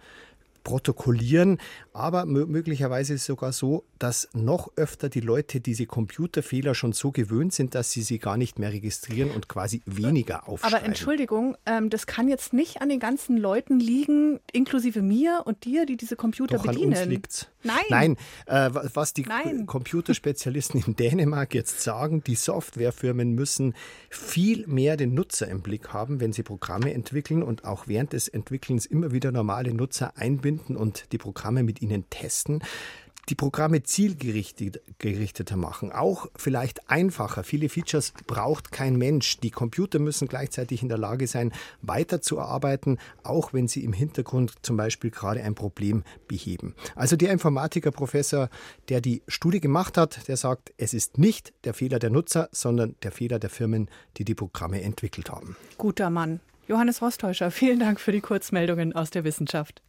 protokollieren. 0.64 1.60
Aber 1.94 2.26
möglicherweise 2.26 3.14
ist 3.14 3.22
es 3.22 3.28
sogar 3.28 3.52
so, 3.52 3.84
dass 4.00 4.30
noch 4.34 4.72
öfter 4.76 5.10
die 5.10 5.20
Leute 5.20 5.60
diese 5.60 5.86
Computerfehler 5.86 6.76
schon 6.76 6.94
so 6.94 7.12
gewöhnt 7.12 7.54
sind, 7.54 7.76
dass 7.76 7.92
sie 7.92 8.02
sie 8.02 8.20
gar 8.20 8.38
nicht 8.38 8.60
mehr 8.60 8.72
registrieren 8.72 9.32
und 9.32 9.48
quasi 9.48 9.82
weniger 9.86 10.48
aufschreiben. 10.48 10.78
Aber 10.78 10.86
Entschuldigung, 10.86 11.58
ähm, 11.66 11.90
das 11.90 12.08
kann 12.08 12.28
jetzt 12.28 12.54
nicht 12.54 12.82
an 12.82 12.90
den 12.90 13.00
ganzen 13.00 13.38
Leuten 13.38 13.80
liegen, 13.80 14.40
inklusive 14.52 15.02
mir 15.02 15.44
und 15.46 15.66
dir, 15.66 15.86
die 15.86 15.98
diese 15.98 16.16
Computer 16.16 16.58
Doch 16.58 16.66
bedienen. 16.66 16.94
An 16.94 17.00
uns 17.00 17.08
liegt's. 17.08 17.51
Nein. 17.64 17.86
Nein, 17.90 18.18
äh, 18.46 18.70
was 18.94 19.14
die 19.14 19.24
Nein. 19.24 19.66
Computerspezialisten 19.66 20.84
in 20.86 20.96
Dänemark 20.96 21.54
jetzt 21.54 21.82
sagen, 21.82 22.24
die 22.24 22.36
Softwarefirmen 22.36 23.34
müssen 23.34 23.76
viel 24.10 24.66
mehr 24.68 24.98
den 24.98 25.14
Nutzer 25.14 25.48
im 25.48 25.62
Blick 25.62 25.90
haben, 25.94 26.20
wenn 26.20 26.34
sie 26.34 26.44
Programme 26.44 26.94
entwickeln 26.94 27.44
und 27.44 27.66
auch 27.66 27.88
während 27.88 28.14
des 28.14 28.28
Entwickelns 28.28 28.86
immer 28.86 29.12
wieder 29.12 29.32
normale 29.32 29.74
Nutzer 29.74 30.18
einbinden 30.18 30.76
und 30.76 31.12
die 31.12 31.18
Programme 31.18 31.64
mit 31.64 31.82
ihnen 31.82 32.10
testen 32.10 32.62
die 33.32 33.36
Programme 33.36 33.82
zielgerichteter 33.82 35.56
machen, 35.56 35.94
auch 35.94 36.28
vielleicht 36.36 36.90
einfacher. 36.90 37.46
Viele 37.46 37.70
Features 37.70 38.14
braucht 38.28 38.74
kein 38.74 38.98
Mensch. 38.98 39.38
Die 39.38 39.52
Computer 39.52 40.00
müssen 40.00 40.28
gleichzeitig 40.28 40.84
in 40.84 40.90
der 40.90 40.98
Lage 40.98 41.28
sein, 41.28 41.54
weiterzuarbeiten, 41.82 43.00
auch 43.24 43.54
wenn 43.54 43.70
sie 43.70 43.86
im 43.86 43.94
Hintergrund 43.94 44.54
zum 44.64 44.76
Beispiel 44.76 45.12
gerade 45.12 45.42
ein 45.42 45.56
Problem 45.56 46.04
beheben. 46.28 46.76
Also 46.96 47.16
der 47.16 47.32
Informatikerprofessor, 47.32 48.50
der 48.90 49.00
die 49.00 49.24
Studie 49.30 49.62
gemacht 49.62 49.98
hat, 49.98 50.28
der 50.28 50.36
sagt, 50.36 50.74
es 50.76 50.94
ist 50.94 51.18
nicht 51.18 51.54
der 51.64 51.74
Fehler 51.74 52.00
der 52.00 52.10
Nutzer, 52.10 52.50
sondern 52.52 52.96
der 53.02 53.14
Fehler 53.14 53.40
der 53.40 53.50
Firmen, 53.50 53.90
die 54.18 54.26
die 54.26 54.36
Programme 54.36 54.82
entwickelt 54.82 55.32
haben. 55.32 55.56
Guter 55.78 56.10
Mann. 56.10 56.42
Johannes 56.68 57.02
Rostäuscher, 57.02 57.50
vielen 57.50 57.80
Dank 57.80 58.02
für 58.02 58.12
die 58.12 58.22
Kurzmeldungen 58.22 58.94
aus 58.94 59.10
der 59.10 59.24
Wissenschaft. 59.24 59.82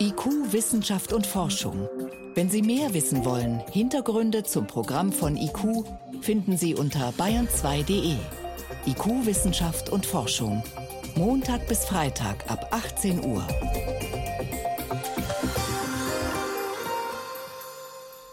IQ, 0.00 0.52
Wissenschaft 0.52 1.12
und 1.12 1.26
Forschung. 1.26 1.88
Wenn 2.36 2.48
Sie 2.48 2.62
mehr 2.62 2.94
wissen 2.94 3.24
wollen, 3.24 3.58
Hintergründe 3.72 4.44
zum 4.44 4.68
Programm 4.68 5.10
von 5.10 5.36
IQ 5.36 5.84
finden 6.20 6.56
Sie 6.56 6.76
unter 6.76 7.10
bayern2.de. 7.18 8.14
IQ, 8.86 9.26
Wissenschaft 9.26 9.90
und 9.90 10.06
Forschung. 10.06 10.62
Montag 11.16 11.66
bis 11.66 11.84
Freitag 11.84 12.48
ab 12.48 12.68
18 12.70 13.24
Uhr. 13.24 13.44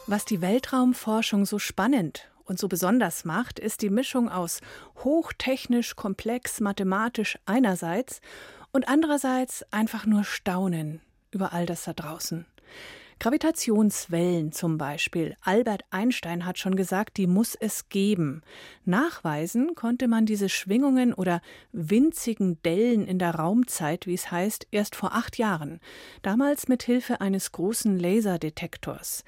Was 0.06 0.26
die 0.26 0.42
Weltraumforschung 0.44 1.48
so 1.48 1.58
spannend 1.58 2.30
und 2.44 2.60
so 2.60 2.68
besonders 2.68 3.26
macht, 3.26 3.58
ist 3.58 3.82
die 3.82 3.90
Mischung 3.90 4.30
aus 4.30 4.62
hochtechnisch, 5.04 5.96
komplex, 5.96 6.60
mathematisch 6.60 7.40
einerseits 7.48 8.22
und 8.72 8.88
andererseits 8.88 9.66
einfach 9.72 10.06
nur 10.06 10.24
Staunen, 10.24 11.02
über 11.36 11.54
all 11.54 11.68
das 11.68 11.84
da 11.84 11.94
draußen. 11.94 12.48
Gravitationswellen 13.20 14.52
zum 14.52 14.78
Beispiel. 14.78 15.38
Albert 15.42 15.84
Einstein 15.90 16.46
hat 16.46 16.60
schon 16.60 16.76
gesagt, 16.76 17.16
die 17.18 17.28
muss 17.28 17.56
es 17.56 17.88
geben. 17.88 18.42
Nachweisen 18.84 19.74
konnte 19.74 20.08
man 20.08 20.26
diese 20.26 20.50
Schwingungen 20.50 21.14
oder 21.14 21.42
winzigen 21.72 22.62
Dellen 22.64 23.08
in 23.08 23.18
der 23.18 23.36
Raumzeit, 23.36 24.06
wie 24.06 24.16
es 24.16 24.32
heißt, 24.32 24.68
erst 24.72 24.96
vor 24.96 25.14
acht 25.14 25.38
Jahren. 25.38 25.80
Damals 26.24 26.68
mit 26.68 26.84
Hilfe 26.84 27.22
eines 27.22 27.54
großen 27.54 27.98
Laserdetektors. 27.98 29.24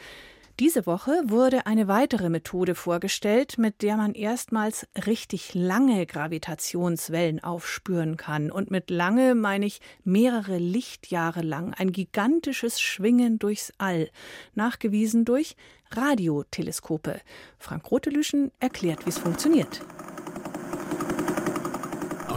Diese 0.59 0.87
Woche 0.87 1.11
wurde 1.25 1.67
eine 1.67 1.87
weitere 1.87 2.29
Methode 2.29 2.73
vorgestellt, 2.73 3.59
mit 3.59 3.83
der 3.83 3.95
man 3.95 4.15
erstmals 4.15 4.87
richtig 5.05 5.53
lange 5.53 6.07
Gravitationswellen 6.07 7.43
aufspüren 7.43 8.17
kann. 8.17 8.49
Und 8.49 8.71
mit 8.71 8.89
lange 8.89 9.35
meine 9.35 9.67
ich 9.67 9.81
mehrere 10.03 10.57
Lichtjahre 10.57 11.43
lang. 11.43 11.75
Ein 11.75 11.91
gigantisches 11.91 12.81
Schwingen 12.81 13.37
durchs 13.37 13.71
All. 13.77 14.09
Nachgewiesen 14.55 15.25
durch 15.25 15.55
Radioteleskope. 15.91 17.21
Frank 17.59 17.91
Rotelüschen 17.91 18.51
erklärt, 18.59 19.05
wie 19.05 19.09
es 19.09 19.19
funktioniert. 19.19 19.81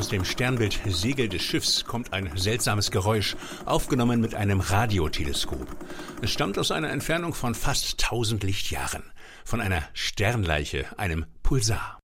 Aus 0.01 0.09
dem 0.09 0.25
Sternbild 0.25 0.81
Segel 0.87 1.29
des 1.29 1.43
Schiffs 1.43 1.85
kommt 1.85 2.15
ein 2.15 2.35
seltsames 2.35 2.91
Geräusch, 2.91 3.37
aufgenommen 3.67 4.23
mit 4.23 4.35
einem 4.35 4.61
Radioteleskop. 4.61 5.77
Es 6.23 6.31
stammt 6.31 6.59
aus 6.59 6.71
einer 6.71 6.89
Entfernung 6.89 7.35
von 7.35 7.55
fast 7.55 8.03
1000 8.03 8.43
Lichtjahren, 8.43 9.03
von 9.45 9.61
einer 9.61 9.83
Sternleiche, 9.93 10.87
einem 10.97 11.27
Pulsar. 11.43 12.00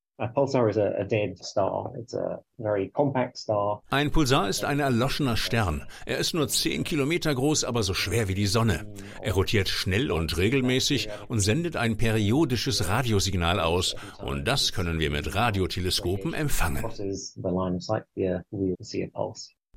Ein 3.91 4.11
Pulsar 4.11 4.49
ist 4.49 4.65
ein 4.65 4.81
erloschener 4.81 5.37
Stern. 5.37 5.87
Er 6.07 6.17
ist 6.19 6.33
nur 6.33 6.49
10 6.49 6.85
Kilometer 6.85 7.35
groß, 7.35 7.65
aber 7.65 7.83
so 7.83 7.93
schwer 7.93 8.27
wie 8.29 8.35
die 8.35 8.47
Sonne. 8.47 8.87
Er 9.21 9.35
rotiert 9.35 9.69
schnell 9.69 10.11
und 10.11 10.39
regelmäßig 10.39 11.09
und 11.29 11.41
sendet 11.41 11.77
ein 11.77 11.99
periodisches 11.99 12.89
Radiosignal 12.89 13.61
aus. 13.61 13.95
Und 14.25 14.47
das 14.47 14.73
können 14.73 14.99
wir 14.99 15.11
mit 15.11 15.35
Radioteleskopen 15.35 16.33
empfangen 16.33 16.85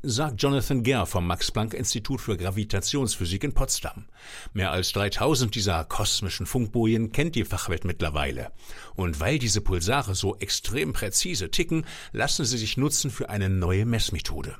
sagt 0.01 0.41
Jonathan 0.41 0.83
Gare 0.83 1.05
vom 1.05 1.27
Max-Planck-Institut 1.27 2.21
für 2.21 2.37
Gravitationsphysik 2.37 3.43
in 3.43 3.53
Potsdam. 3.53 4.05
Mehr 4.53 4.71
als 4.71 4.91
3000 4.93 5.53
dieser 5.53 5.83
kosmischen 5.85 6.45
Funkbojen 6.45 7.11
kennt 7.11 7.35
die 7.35 7.43
Fachwelt 7.43 7.85
mittlerweile. 7.85 8.51
Und 8.95 9.19
weil 9.19 9.39
diese 9.39 9.61
Pulsare 9.61 10.15
so 10.15 10.37
extrem 10.37 10.93
präzise 10.93 11.51
ticken, 11.51 11.85
lassen 12.11 12.45
sie 12.45 12.57
sich 12.57 12.77
nutzen 12.77 13.11
für 13.11 13.29
eine 13.29 13.49
neue 13.49 13.85
Messmethode. 13.85 14.55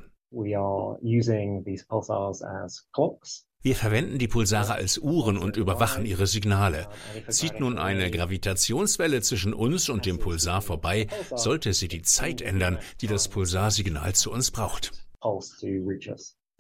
Wir 3.62 3.75
verwenden 3.75 4.19
die 4.19 4.28
Pulsare 4.28 4.73
als 4.73 4.97
Uhren 4.99 5.38
und 5.38 5.58
überwachen 5.58 6.06
ihre 6.06 6.28
Signale. 6.28 6.88
Zieht 7.28 7.60
nun 7.60 7.78
eine 7.78 8.10
Gravitationswelle 8.10 9.21
zwischen 9.21 9.54
uns 9.54 9.89
und 9.89 10.06
dem 10.06 10.19
Pulsar 10.19 10.62
vorbei, 10.62 11.08
sollte 11.36 11.73
sie 11.73 11.88
die 11.88 12.02
Zeit 12.02 12.41
ändern, 12.41 12.80
die 13.02 13.08
das 13.08 13.28
Pulsarsignal 13.28 14.13
zu 14.15 14.32
uns 14.32 14.52
braucht. 14.52 14.91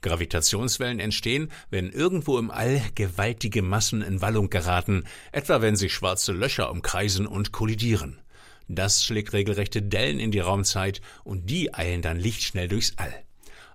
Gravitationswellen 0.01 0.99
entstehen, 0.99 1.51
wenn 1.69 1.89
irgendwo 1.89 2.37
im 2.37 2.51
All 2.51 2.81
gewaltige 2.95 3.61
Massen 3.61 4.01
in 4.01 4.21
Wallung 4.21 4.49
geraten, 4.49 5.03
etwa 5.31 5.61
wenn 5.61 5.75
sich 5.75 5.93
schwarze 5.93 6.31
Löcher 6.31 6.71
umkreisen 6.71 7.27
und 7.27 7.51
kollidieren. 7.51 8.21
Das 8.67 9.03
schlägt 9.03 9.33
regelrechte 9.33 9.81
Dellen 9.81 10.19
in 10.19 10.31
die 10.31 10.39
Raumzeit 10.39 11.01
und 11.23 11.49
die 11.49 11.73
eilen 11.73 12.01
dann 12.01 12.19
lichtschnell 12.19 12.67
durchs 12.67 12.93
All. 12.97 13.13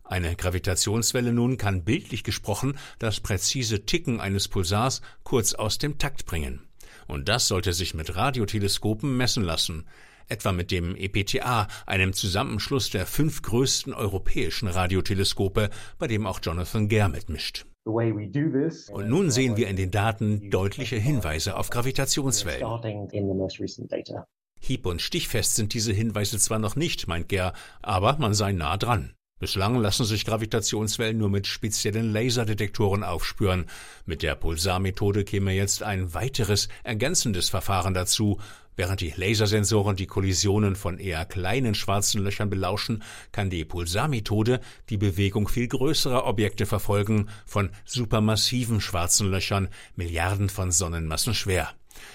Eine 0.05 0.37
Gravitationswelle 0.37 1.33
nun 1.33 1.57
kann 1.57 1.85
bildlich 1.85 2.25
gesprochen 2.25 2.79
das 2.99 3.21
präzise 3.21 3.87
Ticken 3.87 4.21
eines 4.21 4.49
Pulsars 4.49 5.01
kurz 5.25 5.55
aus 5.55 5.79
dem 5.79 5.99
Takt 5.99 6.27
bringen. 6.27 6.63
Und 7.07 7.29
das 7.29 7.49
sollte 7.49 7.73
sich 7.73 7.95
mit 7.95 8.15
Radioteleskopen 8.15 9.17
messen 9.17 9.43
lassen 9.43 9.85
etwa 10.29 10.53
mit 10.53 10.71
dem 10.71 10.97
EPTA, 10.97 11.69
einem 11.87 12.13
Zusammenschluss 12.13 12.91
der 12.91 13.07
fünf 13.07 13.43
größten 13.43 13.93
europäischen 13.93 14.69
Radioteleskope, 14.69 15.71
bei 15.99 16.07
dem 16.07 16.27
auch 16.27 16.41
Jonathan 16.43 16.89
Gare 16.89 17.09
mitmischt. 17.09 17.67
Und 17.87 19.09
nun 19.09 19.31
sehen 19.31 19.57
wir 19.57 19.69
in 19.69 19.77
den 19.77 19.91
Daten 19.91 20.51
deutliche 20.51 20.97
Hinweise 20.97 21.57
auf 21.57 21.69
Gravitationswellen. 21.69 22.67
Hieb- 24.61 24.87
und 24.87 25.03
stichfest 25.03 25.57
sind 25.57 25.75
diese 25.75 25.93
Hinweise 25.93 26.39
zwar 26.39 26.59
noch 26.59 26.77
nicht, 26.77 27.07
meint 27.07 27.29
Gare, 27.29 27.53
aber 27.83 28.17
man 28.19 28.33
sei 28.33 28.53
nah 28.53 28.79
dran. 28.79 29.15
Bislang 29.41 29.77
lassen 29.77 30.05
sich 30.07 30.25
Gravitationswellen 30.25 31.19
nur 31.19 31.29
mit 31.29 31.47
speziellen 31.47 32.13
Laserdetektoren 32.13 33.05
aufspüren. 33.05 33.67
Mit 34.07 34.23
der 34.23 34.37
Pulsarmethode 34.37 35.25
käme 35.25 35.53
jetzt 35.53 35.83
ein 35.83 36.15
weiteres, 36.15 36.69
ergänzendes 36.83 37.51
Verfahren 37.51 37.93
dazu, 37.93 38.39
Während 38.77 39.01
die 39.01 39.13
Lasersensoren 39.17 39.97
die 39.97 40.07
Kollisionen 40.07 40.75
von 40.75 40.99
eher 40.99 41.25
kleinen 41.25 41.75
schwarzen 41.75 42.23
Löchern 42.23 42.51
belauschen, 42.51 43.03
kann 43.31 43.49
die 43.51 43.65
Pulsarmethode 43.65 44.61
die 44.89 44.97
Bewegung 44.97 45.47
viel 45.47 45.69
größerer 45.69 46.27
Objekte 46.27 46.67
verfolgen, 46.67 47.29
von 47.47 47.71
supermassiven 47.85 48.81
schwarzen 48.81 49.31
Löchern, 49.31 49.69
Milliarden 49.95 50.49
von 50.49 50.73
Sonnenmassen 50.73 51.35
schwer. 51.35 51.71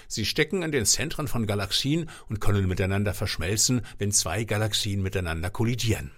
Sie 0.06 0.26
stecken 0.26 0.62
in 0.62 0.72
den 0.72 0.84
Zentren 0.84 1.28
von 1.28 1.46
Galaxien 1.46 2.10
und 2.28 2.40
können 2.40 2.68
miteinander 2.68 3.14
verschmelzen, 3.14 3.80
wenn 3.98 4.12
zwei 4.12 4.44
Galaxien 4.44 5.02
miteinander 5.02 5.48
kollidieren. 5.48 6.10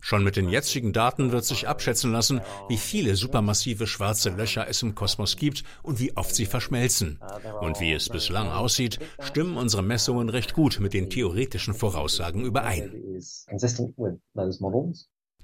Schon 0.00 0.24
mit 0.24 0.36
den 0.36 0.48
jetzigen 0.48 0.92
Daten 0.92 1.32
wird 1.32 1.44
sich 1.44 1.66
abschätzen 1.66 2.12
lassen, 2.12 2.40
wie 2.68 2.76
viele 2.76 3.16
supermassive 3.16 3.86
schwarze 3.86 4.30
Löcher 4.30 4.68
es 4.68 4.82
im 4.82 4.94
Kosmos 4.94 5.36
gibt 5.36 5.64
und 5.82 5.98
wie 5.98 6.16
oft 6.16 6.34
sie 6.34 6.46
verschmelzen. 6.46 7.20
Und 7.60 7.80
wie 7.80 7.92
es 7.92 8.08
bislang 8.08 8.48
aussieht, 8.48 8.98
stimmen 9.20 9.56
unsere 9.56 9.82
Messungen 9.82 10.28
recht 10.28 10.52
gut 10.52 10.78
mit 10.80 10.92
den 10.92 11.08
theoretischen 11.08 11.74
Voraussagen 11.74 12.44
überein. 12.44 12.92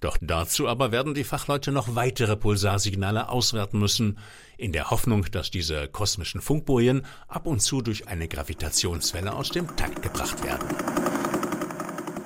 Doch 0.01 0.17
dazu 0.21 0.69
aber 0.69 0.93
werden 0.93 1.15
die 1.15 1.25
Fachleute 1.25 1.73
noch 1.73 1.97
weitere 1.97 2.37
Pulsarsignale 2.37 3.29
auswerten 3.29 3.79
müssen, 3.79 4.19
in 4.57 4.73
der 4.73 4.91
Hoffnung, 4.91 5.27
dass 5.31 5.51
diese 5.51 5.89
kosmischen 5.89 6.41
Funkbojen 6.41 7.05
ab 7.27 7.47
und 7.47 7.61
zu 7.61 7.83
durch 7.83 8.07
eine 8.09 8.29
Gravitationswelle 8.29 9.35
aus 9.35 9.51
dem 9.51 9.77
Takt 9.77 10.03
gebracht 10.03 10.45
werden. 10.45 10.69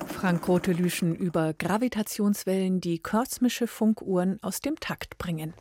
Frank 0.07 0.47
Rotelüschen 0.47 1.15
über 1.15 1.53
Gravitationswellen, 1.53 2.79
die 2.79 2.99
kosmische 2.99 3.67
Funkuhren 3.67 4.41
aus 4.41 4.61
dem 4.61 4.79
Takt 4.79 5.17
bringen. 5.17 5.53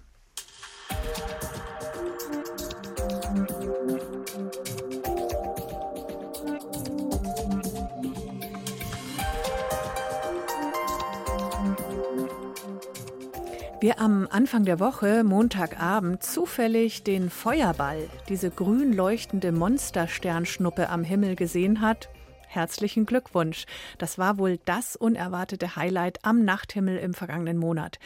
Wir 13.82 13.98
am 13.98 14.28
Anfang 14.30 14.64
der 14.64 14.78
Woche, 14.78 15.24
Montagabend, 15.24 16.22
zufällig 16.22 17.02
den 17.02 17.30
Feuerball, 17.30 18.08
diese 18.28 18.48
grün 18.48 18.92
leuchtende 18.92 19.50
Monstersternschnuppe 19.50 20.88
am 20.88 21.02
Himmel 21.02 21.34
gesehen 21.34 21.80
hat, 21.80 22.08
herzlichen 22.46 23.06
Glückwunsch. 23.06 23.66
Das 23.98 24.18
war 24.18 24.38
wohl 24.38 24.58
das 24.66 24.94
unerwartete 24.94 25.74
Highlight 25.74 26.24
am 26.24 26.44
Nachthimmel 26.44 26.96
im 26.96 27.12
vergangenen 27.12 27.58
Monat. 27.58 27.98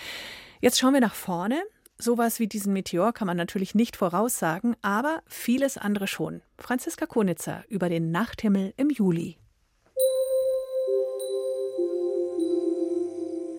Jetzt 0.63 0.79
schauen 0.79 0.95
wir 0.95 1.03
nach 1.03 1.15
vorne. 1.15 1.63
Sowas 1.99 2.41
wie 2.41 2.47
diesen 2.47 2.73
Meteor 2.73 3.13
kann 3.13 3.27
man 3.27 3.37
natürlich 3.37 3.75
nicht 3.75 3.97
voraussagen, 3.97 4.77
aber 4.81 5.23
vieles 5.27 5.77
andere 5.77 6.07
schon. 6.07 6.41
Franziska 6.59 7.05
Konitzer 7.05 7.65
über 7.69 7.91
den 7.91 8.11
Nachthimmel 8.11 8.73
im 8.79 8.89
Juli. 8.89 9.37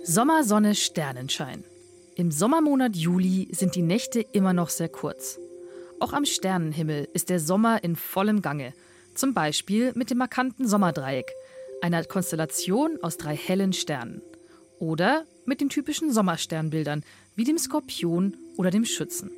Sommersonne, 0.03 0.73
Sternenschein. 0.73 1.63
Im 2.17 2.32
Sommermonat 2.32 2.95
Juli 2.95 3.47
sind 3.51 3.75
die 3.75 3.84
Nächte 3.84 4.21
immer 4.21 4.51
noch 4.51 4.69
sehr 4.69 4.89
kurz. 4.89 5.39
Auch 5.99 6.13
am 6.13 6.25
Sternenhimmel 6.25 7.08
ist 7.13 7.30
der 7.30 7.39
Sommer 7.39 7.84
in 7.84 7.95
vollem 7.95 8.41
Gange. 8.41 8.73
Zum 9.13 9.36
Beispiel 9.36 9.91
mit 9.93 10.10
dem 10.10 10.17
markanten 10.17 10.67
Sommerdreieck, 10.67 11.32
einer 11.80 12.03
Konstellation 12.06 12.97
aus 13.03 13.17
drei 13.17 13.36
hellen 13.36 13.71
Sternen. 13.71 14.23
Oder 14.80 15.25
mit 15.45 15.62
den 15.62 15.69
typischen 15.69 16.12
Sommersternbildern 16.12 17.03
wie 17.36 17.43
dem 17.43 17.60
Skorpion 17.60 18.36
oder 18.58 18.71
dem 18.71 18.86
Schützen. 18.86 19.30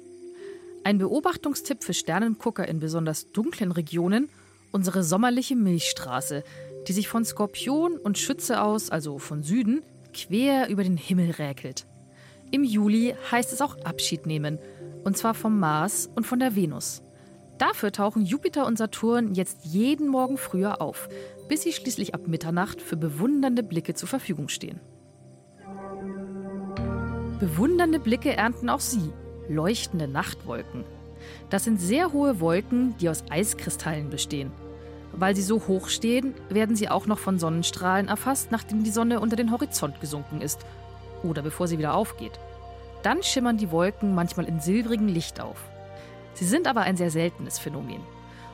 Ein 0.86 1.00
Beobachtungstipp 1.00 1.84
für 1.84 1.94
Sternengucker 1.94 2.66
in 2.66 2.80
besonders 2.80 3.30
dunklen 3.34 3.74
Regionen, 3.74 4.30
unsere 4.72 5.04
sommerliche 5.04 5.58
Milchstraße, 5.58 6.46
die 6.88 6.94
sich 6.94 7.10
von 7.10 7.26
Skorpion 7.26 7.98
und 7.98 8.18
Schütze 8.18 8.62
aus, 8.62 8.90
also 8.90 9.20
von 9.20 9.44
Süden, 9.44 9.82
quer 10.14 10.70
über 10.70 10.86
den 10.86 10.96
Himmel 10.96 11.32
räkelt. 11.32 11.86
Im 12.52 12.64
Juli 12.64 13.14
heißt 13.32 13.54
es 13.54 13.62
auch 13.62 13.78
Abschied 13.84 14.26
nehmen, 14.26 14.58
und 15.04 15.16
zwar 15.18 15.34
vom 15.34 15.60
Mars 15.60 16.10
und 16.16 16.26
von 16.26 16.40
der 16.40 16.56
Venus. 16.56 17.04
Dafür 17.60 17.92
tauchen 17.92 18.26
Jupiter 18.26 18.66
und 18.66 18.78
Saturn 18.78 19.36
jetzt 19.36 19.66
jeden 19.66 20.08
Morgen 20.08 20.38
früher 20.38 20.82
auf, 20.82 21.10
bis 21.48 21.62
sie 21.62 21.74
schließlich 21.74 22.16
ab 22.16 22.28
Mitternacht 22.28 22.82
für 22.82 22.98
bewundernde 22.98 23.64
Blicke 23.64 23.94
zur 23.94 24.10
Verfügung 24.10 24.48
stehen. 24.48 24.80
Bewundernde 27.40 28.00
Blicke 28.00 28.36
ernten 28.36 28.70
auch 28.70 28.80
Sie, 28.80 29.12
leuchtende 29.48 30.08
Nachtwolken. 30.08 30.86
Das 31.50 31.66
sind 31.66 31.80
sehr 31.80 32.14
hohe 32.14 32.40
Wolken, 32.40 32.96
die 32.98 33.10
aus 33.10 33.24
Eiskristallen 33.30 34.10
bestehen. 34.10 34.52
Weil 35.12 35.36
sie 35.36 35.42
so 35.42 35.68
hoch 35.68 35.90
stehen, 35.90 36.34
werden 36.50 36.76
sie 36.76 36.90
auch 36.90 37.06
noch 37.06 37.20
von 37.20 37.40
Sonnenstrahlen 37.40 38.08
erfasst, 38.08 38.52
nachdem 38.52 38.84
die 38.84 38.92
Sonne 38.92 39.20
unter 39.20 39.36
den 39.36 39.52
Horizont 39.52 40.02
gesunken 40.02 40.42
ist 40.42 40.66
oder 41.24 41.42
bevor 41.42 41.68
sie 41.68 41.78
wieder 41.78 41.94
aufgeht. 41.94 42.40
Dann 43.04 43.24
schimmern 43.24 43.58
die 43.58 43.72
Wolken 43.72 44.14
manchmal 44.14 44.48
in 44.48 44.60
silbrigem 44.60 45.08
Licht 45.08 45.40
auf. 45.40 45.58
Sie 46.34 46.46
sind 46.46 46.68
aber 46.68 46.82
ein 46.82 46.98
sehr 46.98 47.12
seltenes 47.12 47.60
Phänomen. 47.60 48.02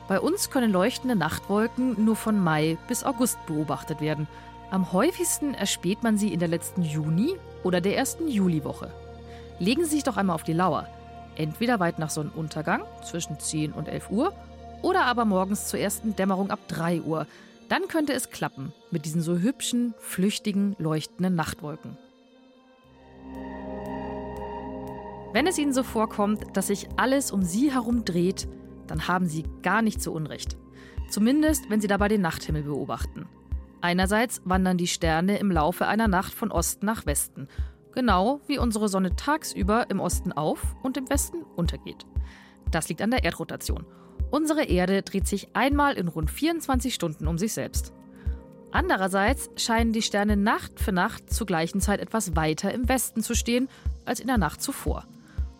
Bei 0.08 0.20
uns 0.20 0.50
können 0.50 0.72
leuchtende 0.72 1.16
Nachtwolken 1.16 2.04
nur 2.04 2.16
von 2.16 2.38
Mai 2.42 2.78
bis 2.88 3.04
August 3.04 3.44
beobachtet 3.46 4.00
werden. 4.00 4.28
Am 4.70 4.92
häufigsten 4.92 5.54
erspäht 5.54 6.02
man 6.02 6.16
sie 6.16 6.32
in 6.32 6.38
der 6.38 6.48
letzten 6.48 6.82
Juni- 6.82 7.36
oder 7.64 7.80
der 7.80 7.96
ersten 7.96 8.28
Juliwoche. 8.28 8.90
Legen 9.58 9.84
Sie 9.84 9.90
sich 9.90 10.04
doch 10.04 10.16
einmal 10.16 10.34
auf 10.34 10.42
die 10.44 10.52
Lauer. 10.52 10.86
Entweder 11.36 11.80
weit 11.80 11.98
nach 11.98 12.10
Sonnenuntergang 12.10 12.82
zwischen 13.04 13.38
10 13.38 13.72
und 13.72 13.88
11 13.88 14.10
Uhr 14.10 14.32
oder 14.82 15.04
aber 15.04 15.24
morgens 15.24 15.66
zur 15.66 15.80
ersten 15.80 16.14
Dämmerung 16.14 16.50
ab 16.50 16.60
3 16.68 17.02
Uhr. 17.02 17.26
Dann 17.68 17.88
könnte 17.88 18.12
es 18.12 18.30
klappen 18.30 18.72
mit 18.90 19.04
diesen 19.04 19.22
so 19.22 19.38
hübschen, 19.38 19.94
flüchtigen, 19.98 20.76
leuchtenden 20.78 21.34
Nachtwolken. 21.34 21.98
Wenn 25.36 25.46
es 25.46 25.58
Ihnen 25.58 25.74
so 25.74 25.82
vorkommt, 25.82 26.56
dass 26.56 26.68
sich 26.68 26.88
alles 26.96 27.30
um 27.30 27.42
Sie 27.42 27.70
herum 27.70 28.06
dreht, 28.06 28.48
dann 28.86 29.06
haben 29.06 29.26
Sie 29.26 29.44
gar 29.60 29.82
nicht 29.82 30.00
so 30.00 30.12
Unrecht. 30.12 30.56
Zumindest, 31.10 31.68
wenn 31.68 31.78
Sie 31.78 31.88
dabei 31.88 32.08
den 32.08 32.22
Nachthimmel 32.22 32.62
beobachten. 32.62 33.26
Einerseits 33.82 34.40
wandern 34.46 34.78
die 34.78 34.86
Sterne 34.86 35.38
im 35.38 35.50
Laufe 35.50 35.86
einer 35.88 36.08
Nacht 36.08 36.32
von 36.32 36.50
Osten 36.50 36.86
nach 36.86 37.04
Westen, 37.04 37.48
genau 37.92 38.40
wie 38.46 38.56
unsere 38.56 38.88
Sonne 38.88 39.14
tagsüber 39.14 39.90
im 39.90 40.00
Osten 40.00 40.32
auf 40.32 40.74
und 40.82 40.96
im 40.96 41.10
Westen 41.10 41.42
untergeht. 41.54 42.06
Das 42.70 42.88
liegt 42.88 43.02
an 43.02 43.10
der 43.10 43.24
Erdrotation. 43.24 43.84
Unsere 44.30 44.64
Erde 44.64 45.02
dreht 45.02 45.26
sich 45.26 45.54
einmal 45.54 45.98
in 45.98 46.08
rund 46.08 46.30
24 46.30 46.94
Stunden 46.94 47.26
um 47.26 47.36
sich 47.36 47.52
selbst. 47.52 47.92
Andererseits 48.70 49.50
scheinen 49.56 49.92
die 49.92 50.00
Sterne 50.00 50.38
Nacht 50.38 50.80
für 50.80 50.92
Nacht 50.92 51.30
zur 51.30 51.46
gleichen 51.46 51.82
Zeit 51.82 52.00
etwas 52.00 52.36
weiter 52.36 52.72
im 52.72 52.88
Westen 52.88 53.20
zu 53.20 53.34
stehen 53.34 53.68
als 54.06 54.18
in 54.18 54.28
der 54.28 54.38
Nacht 54.38 54.62
zuvor. 54.62 55.06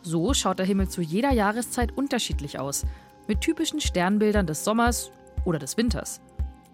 So 0.09 0.35
schaut 0.35 0.61
der 0.61 0.67
Himmel 0.67 0.89
zu 0.89 1.03
jeder 1.03 1.33
Jahreszeit 1.33 1.91
unterschiedlich 1.99 2.61
aus, 2.61 2.87
mit 3.27 3.41
typischen 3.41 3.81
Sternbildern 3.81 4.47
des 4.47 4.63
Sommers 4.63 5.11
oder 5.45 5.59
des 5.59 5.77
Winters. 5.77 6.21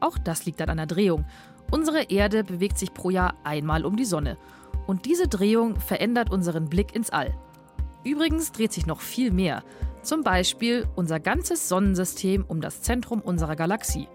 Auch 0.00 0.18
das 0.18 0.44
liegt 0.44 0.60
an 0.60 0.68
einer 0.68 0.84
Drehung. 0.84 1.24
Unsere 1.70 2.02
Erde 2.10 2.44
bewegt 2.44 2.76
sich 2.76 2.92
pro 2.92 3.08
Jahr 3.08 3.32
einmal 3.42 3.86
um 3.86 3.96
die 3.96 4.04
Sonne. 4.04 4.36
Und 4.86 5.06
diese 5.06 5.28
Drehung 5.28 5.80
verändert 5.80 6.30
unseren 6.30 6.68
Blick 6.68 6.94
ins 6.94 7.08
All. 7.08 7.32
Übrigens 8.04 8.52
dreht 8.52 8.74
sich 8.74 8.84
noch 8.84 9.00
viel 9.00 9.30
mehr. 9.30 9.64
Zum 10.02 10.24
Beispiel 10.24 10.86
unser 10.94 11.18
ganzes 11.18 11.70
Sonnensystem 11.70 12.44
um 12.46 12.60
das 12.60 12.82
Zentrum 12.82 13.22
unserer 13.22 13.56
Galaxie. 13.56 14.08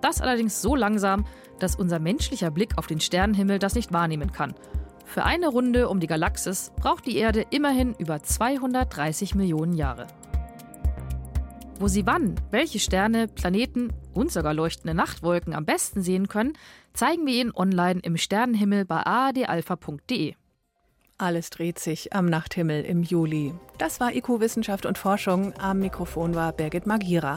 Das 0.00 0.20
allerdings 0.20 0.60
so 0.60 0.74
langsam, 0.74 1.26
dass 1.60 1.76
unser 1.76 2.00
menschlicher 2.00 2.50
Blick 2.50 2.76
auf 2.76 2.88
den 2.88 2.98
Sternenhimmel 2.98 3.60
das 3.60 3.76
nicht 3.76 3.92
wahrnehmen 3.92 4.32
kann. 4.32 4.56
Für 5.08 5.24
eine 5.24 5.48
Runde 5.48 5.88
um 5.88 6.00
die 6.00 6.06
Galaxis 6.06 6.70
braucht 6.76 7.06
die 7.06 7.16
Erde 7.16 7.46
immerhin 7.48 7.94
über 7.98 8.22
230 8.22 9.34
Millionen 9.34 9.72
Jahre. 9.72 10.06
Wo 11.80 11.88
Sie 11.88 12.06
wann, 12.06 12.34
welche 12.50 12.78
Sterne, 12.78 13.26
Planeten 13.26 13.90
und 14.12 14.30
sogar 14.30 14.52
leuchtende 14.52 14.94
Nachtwolken 14.94 15.54
am 15.54 15.64
besten 15.64 16.02
sehen 16.02 16.28
können, 16.28 16.52
zeigen 16.92 17.24
wir 17.24 17.40
Ihnen 17.40 17.54
online 17.54 18.00
im 18.02 18.18
Sternenhimmel 18.18 18.84
bei 18.84 19.06
aadalpha.de. 19.06 20.34
Alles 21.16 21.50
dreht 21.50 21.78
sich 21.78 22.12
am 22.12 22.26
Nachthimmel 22.26 22.84
im 22.84 23.02
Juli. 23.02 23.54
Das 23.78 24.00
war 24.00 24.14
IQ 24.14 24.40
Wissenschaft 24.40 24.84
und 24.84 24.98
Forschung. 24.98 25.54
Am 25.58 25.78
Mikrofon 25.78 26.34
war 26.34 26.52
Birgit 26.52 26.86
Magira. 26.86 27.36